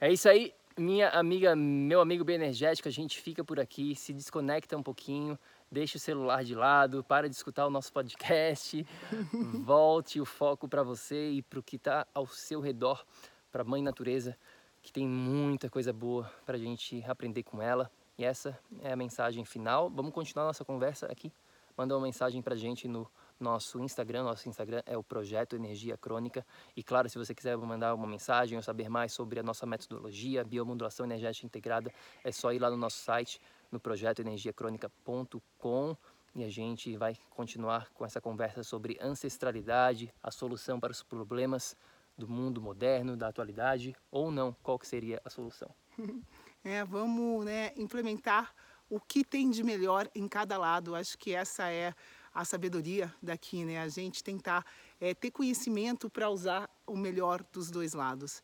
É 0.00 0.12
isso 0.12 0.28
aí 0.28 0.54
minha 0.78 1.10
amiga, 1.10 1.54
meu 1.54 2.00
amigo 2.00 2.24
bem 2.24 2.36
energético, 2.36 2.88
a 2.88 2.92
gente 2.92 3.20
fica 3.20 3.44
por 3.44 3.60
aqui, 3.60 3.94
se 3.94 4.12
desconecta 4.12 4.76
um 4.76 4.82
pouquinho, 4.82 5.38
deixa 5.70 5.96
o 5.96 6.00
celular 6.00 6.44
de 6.44 6.54
lado, 6.54 7.04
para 7.04 7.28
de 7.28 7.34
escutar 7.34 7.66
o 7.66 7.70
nosso 7.70 7.92
podcast, 7.92 8.86
volte 9.64 10.20
o 10.20 10.24
foco 10.24 10.68
para 10.68 10.82
você 10.82 11.30
e 11.30 11.42
para 11.42 11.58
o 11.58 11.62
que 11.62 11.76
está 11.76 12.06
ao 12.14 12.26
seu 12.26 12.60
redor, 12.60 13.04
para 13.50 13.62
a 13.62 13.64
Mãe 13.64 13.82
Natureza, 13.82 14.36
que 14.82 14.92
tem 14.92 15.06
muita 15.06 15.68
coisa 15.68 15.92
boa 15.92 16.30
para 16.46 16.56
a 16.56 16.60
gente 16.60 17.04
aprender 17.06 17.42
com 17.42 17.60
ela. 17.60 17.90
Essa 18.24 18.58
é 18.80 18.92
a 18.92 18.96
mensagem 18.96 19.44
final. 19.44 19.90
Vamos 19.90 20.12
continuar 20.12 20.46
nossa 20.46 20.64
conversa 20.64 21.06
aqui. 21.06 21.32
Manda 21.76 21.96
uma 21.96 22.04
mensagem 22.04 22.40
para 22.42 22.54
a 22.54 22.56
gente 22.56 22.86
no 22.86 23.10
nosso 23.40 23.80
Instagram. 23.80 24.22
Nosso 24.22 24.48
Instagram 24.48 24.82
é 24.86 24.96
o 24.96 25.02
Projeto 25.02 25.56
Energia 25.56 25.96
Crônica. 25.96 26.46
E 26.76 26.82
claro, 26.82 27.08
se 27.08 27.18
você 27.18 27.34
quiser 27.34 27.56
mandar 27.56 27.94
uma 27.94 28.06
mensagem 28.06 28.56
ou 28.56 28.62
saber 28.62 28.88
mais 28.88 29.12
sobre 29.12 29.40
a 29.40 29.42
nossa 29.42 29.66
metodologia, 29.66 30.44
biomodulação 30.44 31.04
energética 31.04 31.46
integrada, 31.46 31.92
é 32.22 32.30
só 32.30 32.52
ir 32.52 32.60
lá 32.60 32.70
no 32.70 32.76
nosso 32.76 32.98
site, 32.98 33.40
no 33.70 33.80
projetoenergiacronica.com 33.80 35.96
e 36.34 36.44
a 36.44 36.48
gente 36.48 36.96
vai 36.96 37.14
continuar 37.30 37.90
com 37.90 38.06
essa 38.06 38.20
conversa 38.20 38.62
sobre 38.62 38.96
ancestralidade, 39.02 40.14
a 40.22 40.30
solução 40.30 40.78
para 40.78 40.92
os 40.92 41.02
problemas 41.02 41.76
do 42.16 42.28
mundo 42.28 42.60
moderno, 42.60 43.16
da 43.16 43.26
atualidade, 43.28 43.96
ou 44.10 44.30
não, 44.30 44.54
qual 44.62 44.78
que 44.78 44.86
seria 44.86 45.20
a 45.24 45.30
solução? 45.30 45.74
É, 46.64 46.84
vamos 46.84 47.44
né, 47.44 47.72
implementar 47.76 48.54
o 48.88 49.00
que 49.00 49.24
tem 49.24 49.50
de 49.50 49.64
melhor 49.64 50.08
em 50.14 50.28
cada 50.28 50.56
lado. 50.58 50.94
Acho 50.94 51.16
que 51.18 51.34
essa 51.34 51.70
é 51.70 51.94
a 52.34 52.44
sabedoria 52.44 53.12
daqui, 53.22 53.64
né? 53.64 53.80
A 53.80 53.88
gente 53.88 54.22
tentar 54.22 54.64
é, 55.00 55.14
ter 55.14 55.30
conhecimento 55.30 56.08
para 56.08 56.30
usar 56.30 56.70
o 56.86 56.96
melhor 56.96 57.44
dos 57.52 57.70
dois 57.70 57.94
lados. 57.94 58.42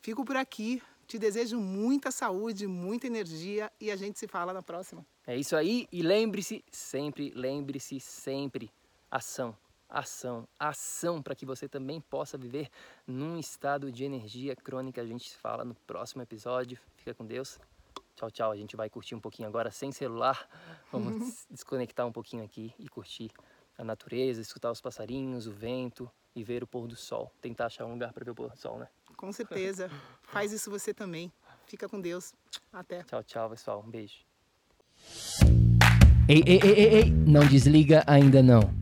Fico 0.00 0.24
por 0.24 0.36
aqui, 0.36 0.82
te 1.06 1.18
desejo 1.18 1.60
muita 1.60 2.10
saúde, 2.10 2.66
muita 2.66 3.06
energia 3.06 3.70
e 3.80 3.90
a 3.90 3.96
gente 3.96 4.18
se 4.18 4.26
fala 4.26 4.52
na 4.52 4.62
próxima. 4.62 5.04
É 5.26 5.36
isso 5.36 5.54
aí 5.54 5.86
e 5.92 6.02
lembre-se 6.02 6.64
sempre, 6.70 7.32
lembre-se 7.34 8.00
sempre, 8.00 8.72
ação, 9.10 9.56
ação, 9.92 10.48
ação 10.58 11.22
para 11.22 11.34
que 11.34 11.44
você 11.44 11.68
também 11.68 12.00
possa 12.00 12.38
viver 12.38 12.70
num 13.06 13.38
estado 13.38 13.92
de 13.92 14.04
energia 14.04 14.56
crônica. 14.56 15.00
A 15.00 15.06
gente 15.06 15.28
se 15.28 15.36
fala 15.36 15.64
no 15.64 15.74
próximo 15.74 16.22
episódio. 16.22 16.78
Fica 16.96 17.14
com 17.14 17.26
Deus. 17.26 17.58
Tchau, 18.16 18.30
tchau. 18.30 18.50
A 18.50 18.56
gente 18.56 18.74
vai 18.74 18.88
curtir 18.88 19.14
um 19.14 19.20
pouquinho 19.20 19.48
agora 19.48 19.70
sem 19.70 19.92
celular. 19.92 20.48
Vamos 20.90 21.46
desconectar 21.50 22.06
um 22.06 22.12
pouquinho 22.12 22.42
aqui 22.42 22.74
e 22.78 22.88
curtir 22.88 23.30
a 23.76 23.84
natureza, 23.84 24.40
escutar 24.40 24.70
os 24.70 24.80
passarinhos, 24.80 25.46
o 25.46 25.52
vento 25.52 26.10
e 26.34 26.42
ver 26.42 26.62
o 26.62 26.66
pôr 26.66 26.86
do 26.86 26.96
sol. 26.96 27.30
Tentar 27.40 27.66
achar 27.66 27.84
um 27.84 27.92
lugar 27.92 28.12
para 28.12 28.24
ver 28.24 28.30
o 28.30 28.34
pôr 28.34 28.50
do 28.50 28.56
sol, 28.56 28.78
né? 28.78 28.88
Com 29.16 29.30
certeza. 29.30 29.90
Faz 30.22 30.52
isso 30.52 30.70
você 30.70 30.94
também. 30.94 31.30
Fica 31.66 31.88
com 31.88 32.00
Deus. 32.00 32.32
Até. 32.72 33.02
Tchau, 33.04 33.22
tchau, 33.22 33.50
pessoal. 33.50 33.84
Um 33.86 33.90
beijo. 33.90 34.24
Ei, 36.28 36.42
ei, 36.46 36.60
ei, 36.62 36.72
ei, 36.72 36.94
ei. 36.94 37.10
Não 37.10 37.46
desliga 37.46 38.02
ainda 38.06 38.42
não. 38.42 38.81